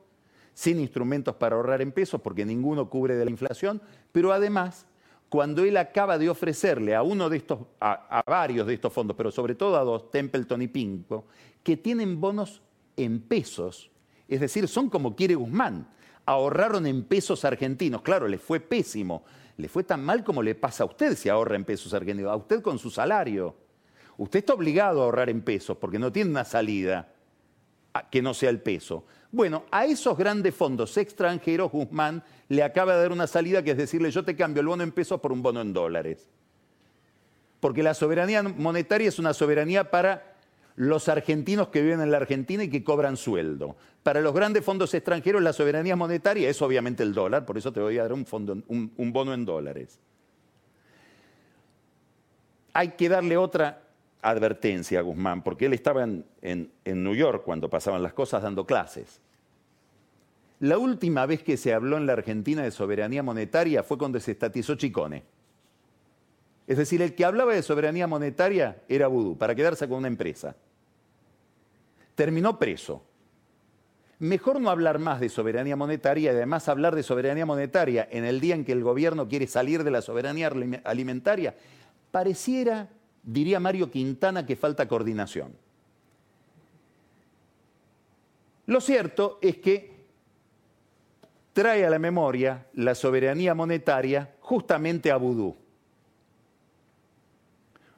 sin 0.54 0.80
instrumentos 0.80 1.36
para 1.36 1.56
ahorrar 1.56 1.82
en 1.82 1.92
pesos, 1.92 2.22
porque 2.22 2.46
ninguno 2.46 2.90
cubre 2.90 3.16
de 3.16 3.26
la 3.26 3.32
inflación, 3.32 3.82
pero 4.12 4.32
además, 4.34 4.88
cuando 5.30 5.64
él 5.64 5.78
acaba 5.78 6.18
de 6.18 6.30
ofrecerle 6.30 6.96
a 6.96 7.04
uno 7.04 7.30
de 7.30 7.38
estos, 7.38 7.60
a, 7.80 8.20
a 8.20 8.24
varios 8.26 8.66
de 8.66 8.74
estos 8.74 8.92
fondos, 8.92 9.16
pero 9.16 9.32
sobre 9.32 9.56
todo 9.56 9.78
a 9.78 9.84
dos, 9.84 10.10
Templeton 10.10 10.62
y 10.62 10.68
Pinco, 10.68 11.26
que 11.62 11.78
tienen 11.78 12.20
bonos 12.20 12.62
en 12.98 13.20
pesos, 13.20 13.92
es 14.28 14.40
decir, 14.40 14.68
son 14.68 14.90
como 14.90 15.16
quiere 15.16 15.36
Guzmán, 15.36 15.88
ahorraron 16.26 16.88
en 16.88 17.04
pesos 17.04 17.46
argentinos. 17.46 18.02
Claro, 18.02 18.28
les 18.28 18.42
fue 18.42 18.60
pésimo. 18.60 19.24
Le 19.58 19.70
fue 19.70 19.84
tan 19.84 20.04
mal 20.04 20.24
como 20.24 20.44
le 20.44 20.56
pasa 20.56 20.84
a 20.84 20.88
usted 20.88 21.16
si 21.16 21.30
ahorra 21.30 21.56
en 21.56 21.64
pesos 21.64 21.94
argentinos. 21.94 22.32
A 22.32 22.36
usted 22.36 22.62
con 22.62 22.78
su 22.78 22.90
salario. 22.90 23.56
Usted 24.18 24.40
está 24.40 24.54
obligado 24.54 25.02
a 25.02 25.06
ahorrar 25.06 25.30
en 25.30 25.42
pesos 25.42 25.78
porque 25.78 26.00
no 26.00 26.12
tiene 26.12 26.32
una 26.32 26.46
salida 26.46 27.10
que 28.12 28.22
no 28.22 28.34
sea 28.34 28.50
el 28.50 28.60
peso. 28.60 29.06
Bueno, 29.32 29.64
a 29.72 29.86
esos 29.86 30.18
grandes 30.18 30.56
fondos 30.56 30.98
extranjeros, 30.98 31.72
Guzmán 31.72 32.24
le 32.50 32.64
acaba 32.64 32.96
de 32.96 33.02
dar 33.02 33.12
una 33.12 33.28
salida 33.28 33.64
que 33.64 33.72
es 33.72 33.78
decirle, 33.78 34.12
yo 34.12 34.24
te 34.24 34.36
cambio 34.36 34.62
el 34.62 34.68
bono 34.68 34.84
en 34.84 34.92
pesos 34.92 35.20
por 35.20 35.32
un 35.32 35.42
bono 35.42 35.62
en 35.62 35.74
dólares. 35.74 36.30
Porque 37.60 37.84
la 37.84 37.94
soberanía 37.94 38.44
monetaria 38.44 39.08
es 39.08 39.20
una 39.20 39.34
soberanía 39.34 39.90
para 39.90 40.35
los 40.76 41.08
argentinos 41.08 41.70
que 41.70 41.82
viven 41.82 42.02
en 42.02 42.12
la 42.12 42.18
Argentina 42.18 42.64
y 42.64 42.70
que 42.70 42.84
cobran 42.84 43.18
sueldo. 43.18 43.78
Para 44.04 44.22
los 44.22 44.34
grandes 44.34 44.64
fondos 44.64 44.94
extranjeros 44.94 45.42
la 45.42 45.54
soberanía 45.54 45.96
monetaria 45.96 46.50
es 46.50 46.62
obviamente 46.62 47.04
el 47.04 47.14
dólar, 47.14 47.46
por 47.46 47.58
eso 47.58 47.72
te 47.72 47.80
voy 47.80 47.98
a 47.98 48.04
dar 48.04 48.14
un, 48.14 48.26
fondo, 48.26 48.62
un, 48.68 49.14
bono 49.14 49.34
en 49.34 49.46
dólares. 49.46 50.00
Hay 52.74 52.90
que 52.90 53.08
darle 53.08 53.38
otra 53.38 53.84
advertencia 54.22 55.00
a 55.00 55.02
Guzmán, 55.02 55.44
porque 55.44 55.68
él 55.68 55.74
estaba 55.74 56.04
en, 56.04 56.26
en, 56.42 57.04
New 57.04 57.16
York 57.16 57.44
cuando 57.46 57.70
pasaban 57.70 58.04
las 58.04 58.14
cosas 58.14 58.44
dando 58.44 58.66
clases. 58.66 59.22
La 60.60 60.78
última 60.78 61.26
vez 61.26 61.42
que 61.42 61.58
se 61.58 61.74
habló 61.74 61.98
en 61.98 62.06
la 62.06 62.14
Argentina 62.14 62.64
de 62.64 62.72
soberanía 62.72 63.24
monetaria 63.24 63.84
fue 63.84 63.98
cuando 63.98 64.20
se 64.20 64.32
estatizó 64.32 64.76
Chicone. 64.76 65.24
Es 66.68 66.78
decir, 66.78 67.02
el 67.02 67.14
que 67.14 67.24
hablaba 67.24 67.54
de 67.54 67.62
soberanía 67.62 68.08
monetaria 68.08 68.82
era 68.90 69.08
Vudú, 69.08 69.38
para 69.38 69.54
quedarse 69.54 69.88
con 69.88 70.00
una 70.00 70.08
empresa 70.08 70.56
terminó 72.16 72.58
preso. 72.58 73.04
Mejor 74.18 74.62
no 74.62 74.70
hablar 74.70 74.98
más 74.98 75.20
de 75.20 75.28
soberanía 75.28 75.76
monetaria 75.76 76.32
y 76.32 76.36
además 76.36 76.70
hablar 76.70 76.96
de 76.96 77.04
soberanía 77.04 77.46
monetaria 77.46 78.08
en 78.10 78.24
el 78.24 78.40
día 78.40 78.56
en 78.56 78.64
que 78.64 78.72
el 78.72 78.82
gobierno 78.82 79.28
quiere 79.28 79.46
salir 79.46 79.84
de 79.84 79.92
la 79.92 80.02
soberanía 80.02 80.50
alimentaria. 80.86 81.56
Pareciera, 82.12 82.90
diría 83.22 83.60
Mario 83.60 83.92
Quintana, 83.92 84.46
que 84.46 84.56
falta 84.56 84.88
coordinación. 84.88 85.54
Lo 88.68 88.80
cierto 88.80 89.38
es 89.42 89.58
que 89.58 89.96
trae 91.52 91.86
a 91.86 91.90
la 91.90 92.00
memoria 92.00 92.68
la 92.74 92.96
soberanía 92.96 93.54
monetaria 93.54 94.36
justamente 94.40 95.12
a 95.12 95.18
Vudú. 95.18 95.56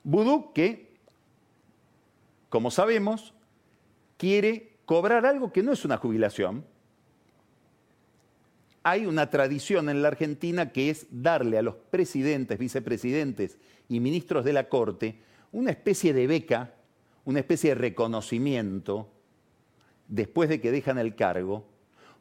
Vudú 0.03 0.51
que, 0.51 0.93
como 2.49 2.71
sabemos, 2.71 3.33
quiere 4.17 4.77
cobrar 4.85 5.25
algo 5.25 5.51
que 5.51 5.63
no 5.63 5.71
es 5.71 5.85
una 5.85 5.97
jubilación. 5.97 6.65
Hay 8.83 9.05
una 9.05 9.29
tradición 9.29 9.89
en 9.89 10.01
la 10.01 10.07
Argentina 10.09 10.71
que 10.71 10.89
es 10.89 11.07
darle 11.09 11.57
a 11.57 11.61
los 11.61 11.75
presidentes, 11.75 12.57
vicepresidentes 12.57 13.57
y 13.89 13.99
ministros 13.99 14.45
de 14.45 14.53
la 14.53 14.69
Corte 14.69 15.19
una 15.51 15.71
especie 15.71 16.13
de 16.13 16.27
beca, 16.27 16.73
una 17.25 17.39
especie 17.39 17.71
de 17.71 17.75
reconocimiento 17.75 19.09
después 20.07 20.49
de 20.49 20.61
que 20.61 20.71
dejan 20.71 20.97
el 20.97 21.15
cargo 21.15 21.65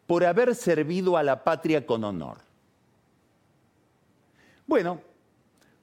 por 0.06 0.24
haber 0.24 0.54
servido 0.54 1.16
a 1.16 1.22
la 1.22 1.44
patria 1.44 1.86
con 1.86 2.04
honor. 2.04 2.38
Bueno, 4.66 5.00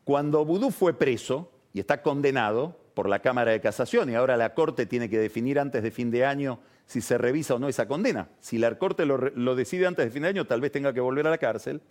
cuando 0.03 0.43
Vudú 0.43 0.71
fue 0.71 0.93
preso 0.93 1.51
y 1.73 1.79
está 1.79 2.01
condenado, 2.01 2.77
por 2.93 3.09
la 3.09 3.19
Cámara 3.19 3.51
de 3.51 3.61
Casación 3.61 4.09
y 4.09 4.15
ahora 4.15 4.37
la 4.37 4.53
Corte 4.53 4.85
tiene 4.85 5.09
que 5.09 5.19
definir 5.19 5.59
antes 5.59 5.83
de 5.83 5.91
fin 5.91 6.11
de 6.11 6.25
año 6.25 6.59
si 6.85 7.01
se 7.01 7.17
revisa 7.17 7.55
o 7.55 7.59
no 7.59 7.67
esa 7.67 7.87
condena. 7.87 8.29
Si 8.39 8.57
la 8.57 8.77
Corte 8.77 9.05
lo, 9.05 9.55
decide 9.55 9.87
antes 9.87 10.05
de 10.05 10.11
fin 10.11 10.23
de 10.23 10.29
año, 10.29 10.45
tal 10.45 10.61
vez 10.61 10.71
tenga 10.71 10.93
que 10.93 10.99
volver 10.99 11.27
a 11.27 11.31
la 11.31 11.37
cárcel. 11.37 11.81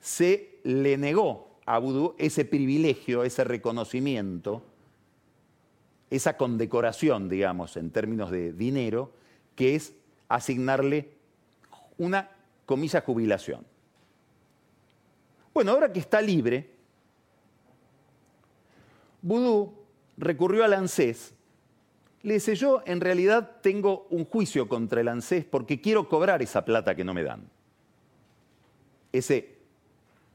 Se 0.00 0.58
le 0.64 0.96
negó 0.96 1.58
a 1.66 1.78
Vudú 1.78 2.14
ese 2.18 2.44
privilegio, 2.44 3.22
ese 3.22 3.44
reconocimiento, 3.44 4.62
esa 6.10 6.36
condecoración, 6.36 7.28
digamos, 7.28 7.76
en 7.76 7.90
términos 7.90 8.30
de 8.30 8.52
dinero, 8.52 9.12
que 9.54 9.74
es 9.74 9.92
asignarle 10.28 11.10
una 11.98 12.30
comilla 12.66 13.00
jubilación. 13.00 13.64
Bueno, 15.52 15.72
ahora 15.72 15.92
que 15.92 16.00
está 16.00 16.20
libre, 16.20 16.75
Vudú 19.26 19.74
recurrió 20.16 20.64
al 20.64 20.72
ANSES. 20.72 21.34
Le 22.22 22.34
dice, 22.34 22.54
yo 22.54 22.84
en 22.86 23.00
realidad 23.00 23.56
tengo 23.60 24.06
un 24.10 24.24
juicio 24.24 24.68
contra 24.68 25.00
el 25.00 25.08
ANSES 25.08 25.44
porque 25.44 25.80
quiero 25.80 26.08
cobrar 26.08 26.42
esa 26.42 26.64
plata 26.64 26.94
que 26.94 27.02
no 27.02 27.12
me 27.12 27.24
dan. 27.24 27.42
Ese 29.10 29.56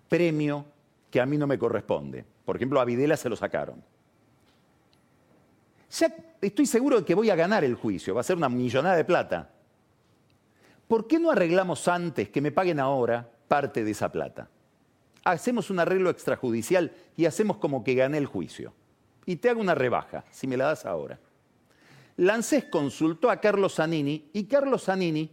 premio 0.09 0.65
que 1.09 1.21
a 1.21 1.25
mí 1.25 1.37
no 1.37 1.47
me 1.47 1.57
corresponde. 1.57 2.25
Por 2.43 2.57
ejemplo, 2.57 2.81
a 2.81 2.85
Videla 2.85 3.15
se 3.15 3.29
lo 3.29 3.37
sacaron. 3.37 3.81
Ya 5.97 6.13
estoy 6.41 6.65
seguro 6.65 6.99
de 6.99 7.05
que 7.05 7.15
voy 7.15 7.29
a 7.29 7.35
ganar 7.35 7.63
el 7.63 7.75
juicio, 7.75 8.13
va 8.13 8.19
a 8.19 8.25
ser 8.25 8.35
una 8.35 8.49
millonada 8.49 8.97
de 8.97 9.05
plata. 9.05 9.51
¿Por 10.89 11.07
qué 11.07 11.17
no 11.17 11.31
arreglamos 11.31 11.87
antes 11.87 12.27
que 12.27 12.41
me 12.41 12.51
paguen 12.51 12.81
ahora 12.81 13.29
parte 13.47 13.85
de 13.85 13.91
esa 13.91 14.11
plata? 14.11 14.49
Hacemos 15.23 15.69
un 15.69 15.79
arreglo 15.79 16.09
extrajudicial 16.09 16.91
y 17.15 17.23
hacemos 17.23 17.55
como 17.55 17.85
que 17.85 17.95
gané 17.95 18.17
el 18.17 18.25
juicio 18.25 18.73
y 19.25 19.35
te 19.37 19.49
hago 19.49 19.61
una 19.61 19.75
rebaja, 19.75 20.23
si 20.31 20.47
me 20.47 20.57
la 20.57 20.65
das 20.65 20.85
ahora. 20.85 21.19
Lancés 22.17 22.65
consultó 22.65 23.29
a 23.29 23.39
Carlos 23.39 23.75
Zanini 23.75 24.29
y 24.33 24.43
Carlos 24.45 24.83
Zanini 24.83 25.29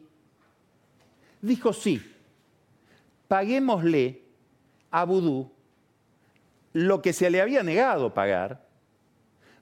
dijo 1.42 1.72
sí, 1.72 2.00
paguémosle 3.26 4.22
a 4.90 5.04
Vudú 5.04 5.50
lo 6.72 7.02
que 7.02 7.12
se 7.12 7.30
le 7.30 7.40
había 7.40 7.62
negado 7.62 8.14
pagar, 8.14 8.66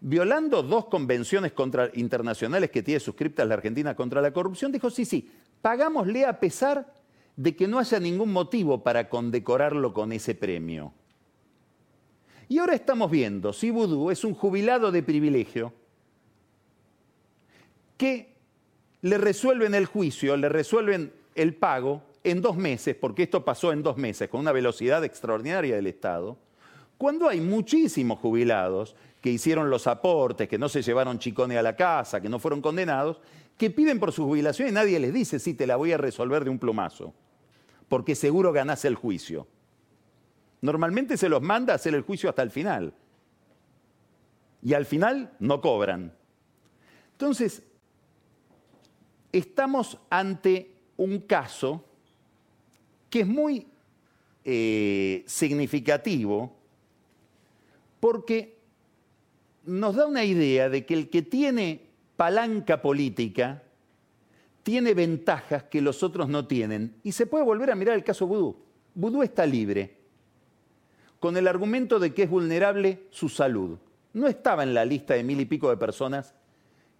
violando 0.00 0.62
dos 0.62 0.86
convenciones 0.86 1.52
internacionales 1.94 2.70
que 2.70 2.82
tiene 2.82 3.00
suscriptas 3.00 3.48
la 3.48 3.54
Argentina 3.54 3.94
contra 3.96 4.20
la 4.20 4.32
corrupción, 4.32 4.70
dijo 4.72 4.90
sí, 4.90 5.04
sí, 5.04 5.30
pagámosle 5.62 6.26
a 6.26 6.38
pesar 6.38 6.92
de 7.36 7.54
que 7.56 7.68
no 7.68 7.78
haya 7.78 8.00
ningún 8.00 8.32
motivo 8.32 8.82
para 8.82 9.08
condecorarlo 9.08 9.92
con 9.92 10.12
ese 10.12 10.34
premio. 10.34 10.92
Y 12.48 12.58
ahora 12.58 12.74
estamos 12.74 13.10
viendo 13.10 13.52
si 13.52 13.70
Vudú 13.70 14.10
es 14.10 14.24
un 14.24 14.34
jubilado 14.34 14.92
de 14.92 15.02
privilegio 15.02 15.72
que 17.96 18.34
le 19.02 19.18
resuelven 19.18 19.74
el 19.74 19.86
juicio, 19.86 20.36
le 20.36 20.48
resuelven 20.48 21.12
el 21.34 21.54
pago 21.54 22.02
en 22.22 22.42
dos 22.42 22.56
meses, 22.56 22.94
porque 22.94 23.24
esto 23.24 23.44
pasó 23.44 23.72
en 23.72 23.82
dos 23.82 23.96
meses 23.96 24.28
con 24.28 24.40
una 24.40 24.52
velocidad 24.52 25.04
extraordinaria 25.04 25.76
del 25.76 25.86
Estado, 25.86 26.36
cuando 26.98 27.28
hay 27.28 27.40
muchísimos 27.40 28.18
jubilados 28.18 28.96
que 29.20 29.30
hicieron 29.30 29.70
los 29.70 29.86
aportes, 29.86 30.48
que 30.48 30.58
no 30.58 30.68
se 30.68 30.82
llevaron 30.82 31.18
chicone 31.18 31.58
a 31.58 31.62
la 31.62 31.76
casa, 31.76 32.20
que 32.20 32.28
no 32.28 32.38
fueron 32.38 32.62
condenados, 32.62 33.20
que 33.56 33.70
piden 33.70 33.98
por 33.98 34.12
su 34.12 34.24
jubilación 34.24 34.68
y 34.68 34.72
nadie 34.72 34.98
les 34.98 35.12
dice, 35.12 35.38
sí, 35.38 35.54
te 35.54 35.66
la 35.66 35.76
voy 35.76 35.92
a 35.92 35.98
resolver 35.98 36.44
de 36.44 36.50
un 36.50 36.58
plumazo, 36.58 37.12
porque 37.88 38.14
seguro 38.14 38.52
ganás 38.52 38.84
el 38.84 38.94
juicio. 38.94 39.46
Normalmente 40.60 41.16
se 41.16 41.28
los 41.28 41.42
manda 41.42 41.72
a 41.72 41.76
hacer 41.76 41.94
el 41.94 42.02
juicio 42.02 42.28
hasta 42.28 42.42
el 42.42 42.50
final. 42.50 42.94
Y 44.62 44.74
al 44.74 44.86
final 44.86 45.32
no 45.38 45.60
cobran. 45.60 46.12
Entonces, 47.12 47.62
estamos 49.32 49.98
ante 50.10 50.72
un 50.96 51.20
caso 51.20 51.84
que 53.10 53.20
es 53.20 53.26
muy 53.26 53.66
eh, 54.44 55.24
significativo 55.26 56.56
porque 58.00 58.58
nos 59.64 59.96
da 59.96 60.06
una 60.06 60.24
idea 60.24 60.68
de 60.68 60.86
que 60.86 60.94
el 60.94 61.10
que 61.10 61.22
tiene 61.22 61.82
palanca 62.16 62.80
política 62.80 63.62
tiene 64.62 64.94
ventajas 64.94 65.64
que 65.64 65.80
los 65.80 66.02
otros 66.02 66.28
no 66.28 66.46
tienen. 66.46 66.96
Y 67.02 67.12
se 67.12 67.26
puede 67.26 67.44
volver 67.44 67.70
a 67.70 67.76
mirar 67.76 67.94
el 67.94 68.04
caso 68.04 68.26
Vudú. 68.26 68.56
Vudú 68.94 69.22
está 69.22 69.46
libre 69.46 70.05
con 71.20 71.36
el 71.36 71.48
argumento 71.48 71.98
de 71.98 72.12
que 72.12 72.24
es 72.24 72.30
vulnerable 72.30 73.06
su 73.10 73.28
salud. 73.28 73.78
No 74.12 74.26
estaba 74.26 74.62
en 74.62 74.74
la 74.74 74.84
lista 74.84 75.14
de 75.14 75.24
mil 75.24 75.40
y 75.40 75.46
pico 75.46 75.70
de 75.70 75.76
personas 75.76 76.34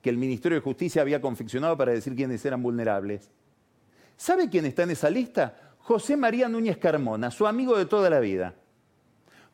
que 0.02 0.10
el 0.10 0.16
Ministerio 0.16 0.56
de 0.56 0.62
Justicia 0.62 1.02
había 1.02 1.20
confeccionado 1.20 1.76
para 1.76 1.92
decir 1.92 2.14
quiénes 2.14 2.44
eran 2.44 2.62
vulnerables. 2.62 3.30
¿Sabe 4.16 4.48
quién 4.48 4.64
está 4.64 4.84
en 4.84 4.90
esa 4.90 5.10
lista? 5.10 5.74
José 5.78 6.16
María 6.16 6.48
Núñez 6.48 6.78
Carmona, 6.78 7.30
su 7.30 7.46
amigo 7.46 7.76
de 7.76 7.86
toda 7.86 8.10
la 8.10 8.20
vida, 8.20 8.54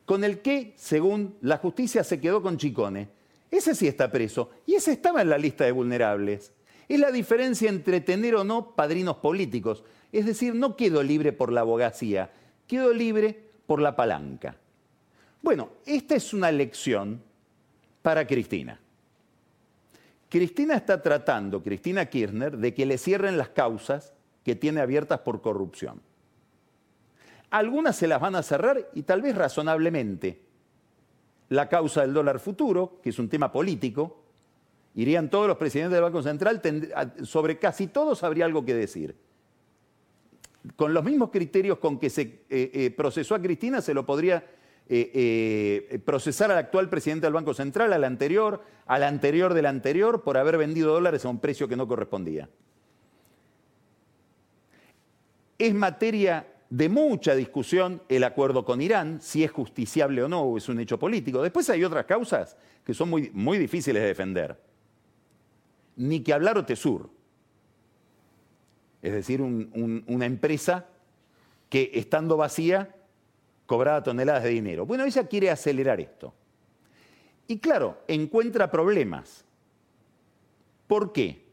con 0.05 0.23
el 0.23 0.41
que, 0.41 0.73
según 0.77 1.35
la 1.41 1.57
justicia, 1.57 2.03
se 2.03 2.19
quedó 2.19 2.41
con 2.41 2.57
Chicone. 2.57 3.09
Ese 3.51 3.75
sí 3.75 3.87
está 3.87 4.11
preso 4.11 4.49
y 4.65 4.75
ese 4.75 4.91
estaba 4.93 5.21
en 5.21 5.29
la 5.29 5.37
lista 5.37 5.63
de 5.63 5.71
vulnerables. 5.71 6.53
Es 6.89 6.99
la 6.99 7.11
diferencia 7.11 7.69
entre 7.69 8.01
tener 8.01 8.35
o 8.35 8.43
no 8.43 8.75
padrinos 8.75 9.17
políticos. 9.17 9.83
Es 10.11 10.25
decir, 10.25 10.55
no 10.55 10.75
quedo 10.75 11.03
libre 11.03 11.33
por 11.33 11.51
la 11.51 11.61
abogacía, 11.61 12.31
quedo 12.67 12.93
libre 12.93 13.52
por 13.65 13.81
la 13.81 13.95
palanca. 13.95 14.55
Bueno, 15.41 15.69
esta 15.85 16.15
es 16.15 16.33
una 16.33 16.51
lección 16.51 17.21
para 18.01 18.25
Cristina. 18.25 18.79
Cristina 20.29 20.75
está 20.75 21.01
tratando, 21.01 21.61
Cristina 21.61 22.05
Kirchner, 22.05 22.57
de 22.57 22.73
que 22.73 22.85
le 22.85 22.97
cierren 22.97 23.37
las 23.37 23.49
causas 23.49 24.13
que 24.43 24.55
tiene 24.55 24.81
abiertas 24.81 25.19
por 25.19 25.41
corrupción. 25.41 26.01
Algunas 27.51 27.95
se 27.95 28.07
las 28.07 28.19
van 28.19 28.35
a 28.35 28.41
cerrar 28.41 28.89
y 28.93 29.03
tal 29.03 29.21
vez 29.21 29.35
razonablemente. 29.35 30.41
La 31.49 31.69
causa 31.69 32.01
del 32.01 32.13
dólar 32.13 32.39
futuro, 32.39 32.99
que 33.03 33.11
es 33.11 33.19
un 33.19 33.29
tema 33.29 33.51
político, 33.51 34.23
irían 34.95 35.29
todos 35.29 35.47
los 35.47 35.57
presidentes 35.57 35.93
del 35.93 36.03
Banco 36.03 36.23
Central, 36.23 36.61
sobre 37.23 37.59
casi 37.59 37.87
todos 37.87 38.23
habría 38.23 38.45
algo 38.45 38.65
que 38.65 38.73
decir. 38.73 39.15
Con 40.75 40.93
los 40.93 41.03
mismos 41.03 41.29
criterios 41.29 41.77
con 41.77 41.99
que 41.99 42.09
se 42.09 42.21
eh, 42.21 42.71
eh, 42.73 42.93
procesó 42.95 43.35
a 43.35 43.41
Cristina, 43.41 43.81
se 43.81 43.93
lo 43.93 44.05
podría 44.05 44.45
eh, 44.87 45.99
procesar 46.05 46.51
al 46.51 46.57
actual 46.57 46.89
presidente 46.89 47.25
del 47.25 47.33
Banco 47.33 47.53
Central, 47.53 47.91
al 47.93 48.03
anterior, 48.03 48.63
al 48.85 49.03
anterior 49.03 49.53
del 49.53 49.65
anterior, 49.65 50.23
por 50.23 50.37
haber 50.37 50.57
vendido 50.57 50.93
dólares 50.93 51.25
a 51.25 51.29
un 51.29 51.39
precio 51.39 51.67
que 51.67 51.75
no 51.75 51.87
correspondía. 51.87 52.49
Es 55.57 55.73
materia 55.73 56.47
de 56.69 56.89
mucha 56.89 57.35
discusión 57.35 58.01
el 58.09 58.23
acuerdo 58.23 58.65
con 58.65 58.81
Irán, 58.81 59.21
si 59.21 59.43
es 59.43 59.51
justiciable 59.51 60.23
o 60.23 60.27
no, 60.27 60.41
o 60.41 60.57
es 60.57 60.67
un 60.69 60.79
hecho 60.79 60.97
político. 60.97 61.41
Después 61.43 61.69
hay 61.69 61.83
otras 61.83 62.05
causas 62.05 62.57
que 62.83 62.93
son 62.93 63.09
muy, 63.09 63.57
difíciles 63.59 64.01
de 64.01 64.07
defender 64.07 64.57
ni 65.95 66.21
que 66.21 66.33
hablar 66.33 66.57
Otesur. 66.57 67.09
Es 69.03 69.11
decir, 69.13 69.41
una 69.41 70.25
empresa 70.25 70.87
que 71.69 71.91
estando 71.93 72.37
vacía 72.37 72.95
cobraba 73.65 74.01
toneladas 74.01 74.43
de 74.43 74.49
dinero. 74.49 74.85
Bueno, 74.85 75.03
ella 75.03 75.27
quiere 75.27 75.49
acelerar 75.49 75.99
esto. 75.99 76.33
Y 77.47 77.59
claro, 77.59 77.97
encuentra 78.07 78.71
problemas. 78.71 79.43
¿Por 80.87 81.11
qué? 81.11 81.43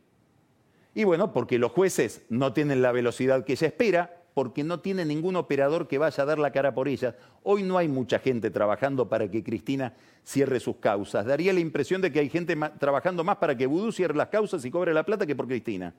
Y 0.95 1.03
bueno, 1.03 1.33
porque 1.33 1.59
los 1.59 1.73
jueces 1.73 2.23
no 2.29 2.53
tienen 2.53 2.83
la 2.83 2.93
velocidad 2.93 3.45
que 3.45 3.55
ella 3.55 3.67
espera, 3.67 4.23
porque 4.33 4.63
no 4.63 4.79
tiene 4.79 5.05
ningún 5.05 5.35
operador 5.35 5.89
que 5.89 5.99
vaya 5.99 6.23
a 6.23 6.27
dar 6.27 6.39
la 6.39 6.53
cara 6.53 6.73
por 6.73 6.87
ellas. 6.87 7.17
Hoy 7.43 7.65
no 7.65 7.79
hay 7.79 7.89
mucha 7.89 8.21
gente 8.21 8.51
trabajando 8.51 9.09
para 9.09 9.29
que 9.29 9.43
Cristina 9.43 9.95
cierre 10.23 10.61
sus 10.61 10.77
causas. 10.77 11.27
Daría 11.27 11.53
la 11.53 11.61
impresión 11.61 12.01
de 12.01 12.13
que 12.13 12.21
hay 12.21 12.29
gente 12.29 12.57
trabajando 12.79 13.25
más 13.25 13.39
para 13.39 13.57
que 13.57 13.67
Vudú 13.67 13.91
cierre 13.91 14.15
las 14.15 14.29
causas 14.29 14.65
y 14.65 14.71
cobre 14.71 14.95
la 14.95 15.05
plata 15.05 15.27
que 15.27 15.35
por 15.35 15.49
Cristina. 15.49 15.93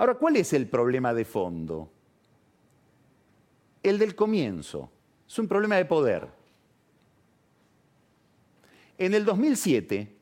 Ahora, 0.00 0.14
¿cuál 0.14 0.36
es 0.36 0.54
el 0.54 0.66
problema 0.66 1.12
de 1.12 1.26
fondo? 1.26 1.92
El 3.82 3.98
del 3.98 4.14
comienzo. 4.14 4.90
Es 5.28 5.38
un 5.38 5.46
problema 5.46 5.76
de 5.76 5.84
poder. 5.84 6.26
En 8.96 9.12
el 9.12 9.26
2007, 9.26 10.16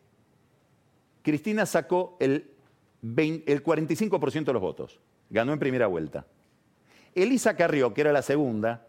Cristina 1.23 1.65
sacó 1.65 2.17
el, 2.19 2.51
el 3.03 3.63
45% 3.63 4.47
de 4.47 4.53
los 4.53 4.61
votos. 4.61 4.99
Ganó 5.31 5.53
en 5.53 5.61
primera 5.61 5.87
vuelta. 5.87 6.27
Elisa 7.15 7.55
Carrió, 7.55 7.95
que 7.95 8.01
era 8.01 8.13
la 8.13 8.23
segunda, 8.23 8.89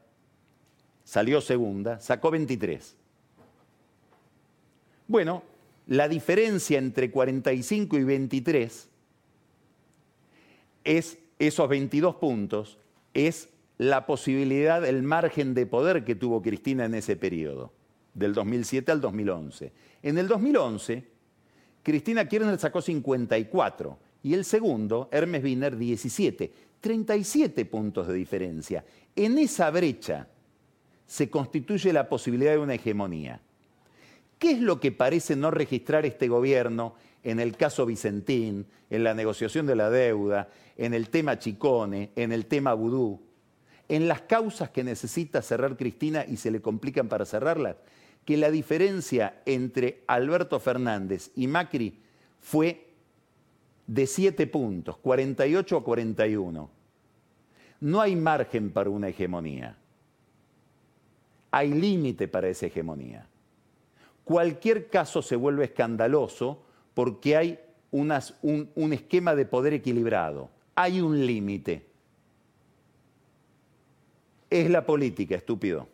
salió 1.03 1.39
segunda, 1.39 1.99
sacó 1.99 2.31
23. 2.31 2.97
Bueno, 5.07 5.43
la 5.85 6.07
diferencia 6.07 6.79
entre 6.79 7.11
45 7.11 7.95
y 7.95 8.03
23 8.03 8.88
es 10.83 11.19
esos 11.39 11.69
22 11.69 12.15
puntos, 12.15 12.77
es 13.13 13.49
la 13.77 14.05
posibilidad, 14.05 14.85
el 14.85 15.03
margen 15.03 15.53
de 15.53 15.65
poder 15.65 16.03
que 16.03 16.15
tuvo 16.15 16.41
Cristina 16.41 16.85
en 16.85 16.95
ese 16.95 17.15
periodo, 17.15 17.71
del 18.13 18.33
2007 18.33 18.91
al 18.91 19.01
2011. 19.01 19.71
En 20.03 20.17
el 20.17 20.27
2011, 20.27 21.05
Cristina 21.83 22.27
Kirchner 22.27 22.59
sacó 22.59 22.81
54 22.81 23.97
y 24.23 24.33
el 24.33 24.43
segundo, 24.43 25.07
Hermes 25.11 25.43
Wiener, 25.43 25.77
17. 25.77 26.51
37 26.81 27.65
puntos 27.65 28.07
de 28.07 28.13
diferencia. 28.13 28.85
En 29.15 29.37
esa 29.37 29.69
brecha 29.69 30.27
se 31.05 31.29
constituye 31.29 31.91
la 31.91 32.07
posibilidad 32.07 32.51
de 32.51 32.59
una 32.59 32.75
hegemonía. 32.75 33.41
¿Qué 34.37 34.51
es 34.51 34.61
lo 34.61 34.79
que 34.79 34.91
parece 34.91 35.35
no 35.35 35.51
registrar 35.51 36.05
este 36.05 36.27
gobierno 36.27 36.95
en 37.23 37.39
el 37.39 37.57
caso 37.57 37.85
Vicentín, 37.85 38.67
en 38.89 39.03
la 39.03 39.13
negociación 39.13 39.65
de 39.65 39.75
la 39.75 39.89
deuda, 39.89 40.49
en 40.77 40.93
el 40.93 41.09
tema 41.09 41.39
Chicone, 41.39 42.11
en 42.15 42.31
el 42.31 42.45
tema 42.45 42.73
Vudú, 42.73 43.21
en 43.87 44.07
las 44.07 44.21
causas 44.21 44.69
que 44.69 44.83
necesita 44.83 45.41
cerrar 45.41 45.75
Cristina 45.75 46.23
y 46.25 46.37
se 46.37 46.51
le 46.51 46.61
complican 46.61 47.09
para 47.09 47.25
cerrarlas? 47.25 47.75
Que 48.23 48.37
la 48.37 48.51
diferencia 48.51 49.41
entre 49.45 50.03
Alberto 50.07 50.59
Fernández 50.59 51.31
y 51.35 51.47
Macri 51.47 51.99
fue 52.39 52.89
de 53.87 54.05
7 54.05 54.45
puntos, 54.47 54.97
48 54.97 55.77
a 55.77 55.83
41. 55.83 56.69
No 57.81 58.01
hay 58.01 58.15
margen 58.15 58.71
para 58.71 58.89
una 58.89 59.07
hegemonía. 59.07 59.75
Hay 61.51 61.73
límite 61.73 62.27
para 62.27 62.49
esa 62.49 62.67
hegemonía. 62.67 63.27
Cualquier 64.23 64.89
caso 64.89 65.23
se 65.23 65.35
vuelve 65.35 65.65
escandaloso 65.65 66.61
porque 66.99 67.37
hay 67.37 67.57
un, 67.91 68.11
esquema 68.91 69.33
de 69.33 69.45
poder 69.45 69.71
equilibrado. 69.71 70.49
Hay 70.75 70.99
un 70.99 71.25
límite. 71.25 71.85
Es 74.49 74.69
la 74.69 74.85
política, 74.85 75.35
estúpido. 75.35 75.87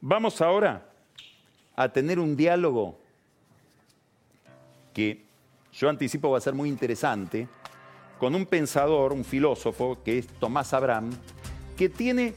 Vamos 0.00 0.40
ahora 0.40 0.92
a 1.74 1.88
tener 1.88 2.20
un 2.20 2.36
diálogo 2.36 3.00
que 4.94 5.24
yo 5.72 5.88
anticipo 5.88 6.30
va 6.30 6.38
a 6.38 6.40
ser 6.40 6.54
muy 6.54 6.68
interesante, 6.68 7.48
con 8.20 8.36
un 8.36 8.46
pensador, 8.46 9.12
un 9.12 9.24
filósofo, 9.24 9.98
que 10.04 10.18
es 10.18 10.28
Tomás 10.28 10.72
Abraham, 10.72 11.10
que 11.76 11.88
tiene, 11.88 12.34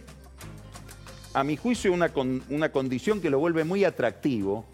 a 1.36 1.44
mi 1.44 1.56
juicio, 1.56 1.94
una 1.94 2.72
condición 2.72 3.22
que 3.22 3.30
lo 3.30 3.38
vuelve 3.38 3.64
muy 3.64 3.84
atractivo, 3.84 4.66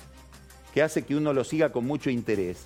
que 0.73 0.81
hace 0.81 1.03
que 1.03 1.13
uno 1.13 1.33
lo 1.33 1.43
siga 1.43 1.73
con 1.73 1.85
mucho 1.85 2.09
interés, 2.09 2.65